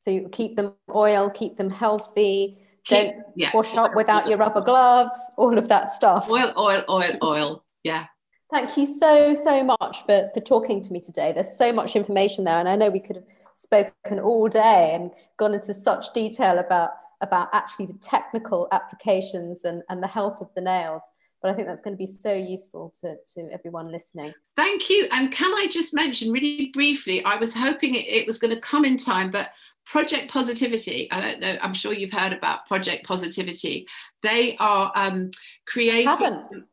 [0.00, 2.58] so you keep them oil, keep them healthy.
[2.84, 5.20] Keep, don't yeah, wash up without your rubber gloves.
[5.36, 6.28] All of that stuff.
[6.30, 7.64] Oil, oil, oil, oil.
[7.84, 8.06] Yeah.
[8.50, 11.32] Thank you so so much for for talking to me today.
[11.32, 15.10] There's so much information there, and I know we could have spoken all day and
[15.36, 16.90] gone into such detail about
[17.20, 21.02] about actually the technical applications and, and the health of the nails
[21.40, 24.32] but I think that's going to be so useful to, to everyone listening.
[24.56, 25.06] Thank you.
[25.12, 28.60] And can I just mention really briefly, I was hoping it, it was going to
[28.60, 29.50] come in time, but
[29.86, 33.86] Project Positivity, I don't know, I'm sure you've heard about Project Positivity.
[34.22, 35.30] They are um,
[35.66, 36.08] creating.
[36.08, 36.64] I haven't.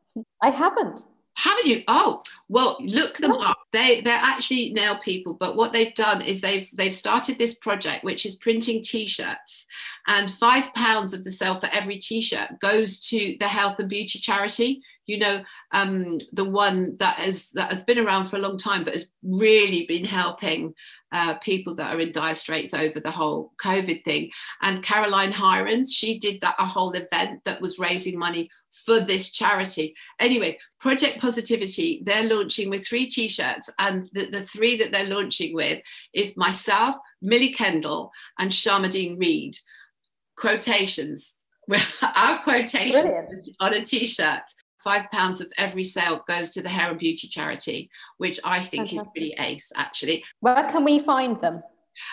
[0.42, 1.00] I haven't.
[1.36, 1.82] Haven't you?
[1.86, 3.58] Oh, well, look them up.
[3.72, 8.04] They they're actually nail people, but what they've done is they've they've started this project
[8.04, 9.66] which is printing t-shirts,
[10.06, 14.18] and five pounds of the sale for every t-shirt goes to the health and beauty
[14.18, 14.82] charity.
[15.04, 18.82] You know, um, the one that has that has been around for a long time,
[18.82, 20.74] but has really been helping
[21.12, 24.30] uh, people that are in dire straits over the whole COVID thing.
[24.62, 28.50] And Caroline Hirons, she did that a whole event that was raising money
[28.84, 29.94] for this charity.
[30.20, 35.08] Anyway, Project Positivity, they're launching with three t shirts, and the, the three that they're
[35.08, 35.80] launching with
[36.12, 39.56] is myself, Millie Kendall, and Sharmadean Reed.
[40.36, 41.36] Quotations.
[42.16, 43.28] Our quotation
[43.60, 44.42] on a t shirt.
[44.78, 48.90] Five pounds of every sale goes to the hair and beauty charity, which I think
[48.90, 49.08] Fantastic.
[49.08, 50.22] is really ace, actually.
[50.40, 51.62] Where can we find them?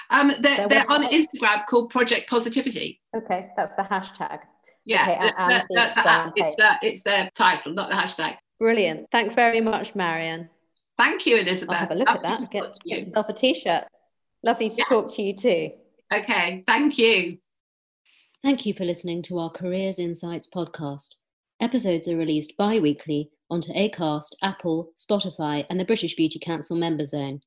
[0.09, 3.01] Um, they're, they're on Instagram called Project Positivity.
[3.15, 4.39] Okay, that's the hashtag.
[4.85, 8.35] Yeah, okay, the, the, the, it's, the, it's their title, not the hashtag.
[8.59, 9.07] Brilliant.
[9.11, 10.49] Thanks very much, Marian.
[10.97, 11.73] Thank you, Elizabeth.
[11.73, 12.51] I'll have a look Lovely at that.
[12.51, 13.85] Get, get yourself a t shirt.
[14.43, 14.85] Lovely to yeah.
[14.85, 15.71] talk to you too.
[16.13, 17.37] Okay, thank you.
[18.43, 21.15] Thank you for listening to our Careers Insights podcast.
[21.61, 27.05] Episodes are released bi weekly onto ACAST, Apple, Spotify, and the British Beauty Council member
[27.05, 27.39] zone.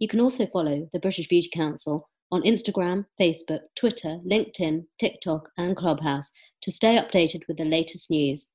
[0.00, 5.76] You can also follow the British Beauty Council on Instagram, Facebook, Twitter, LinkedIn, TikTok, and
[5.76, 8.48] Clubhouse to stay updated with the latest news.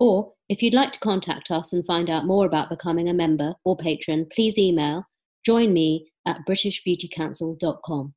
[0.00, 3.54] Or if you'd like to contact us and find out more about becoming a member
[3.64, 5.04] or patron, please email
[5.44, 8.14] join me at britishbeautycouncil.com.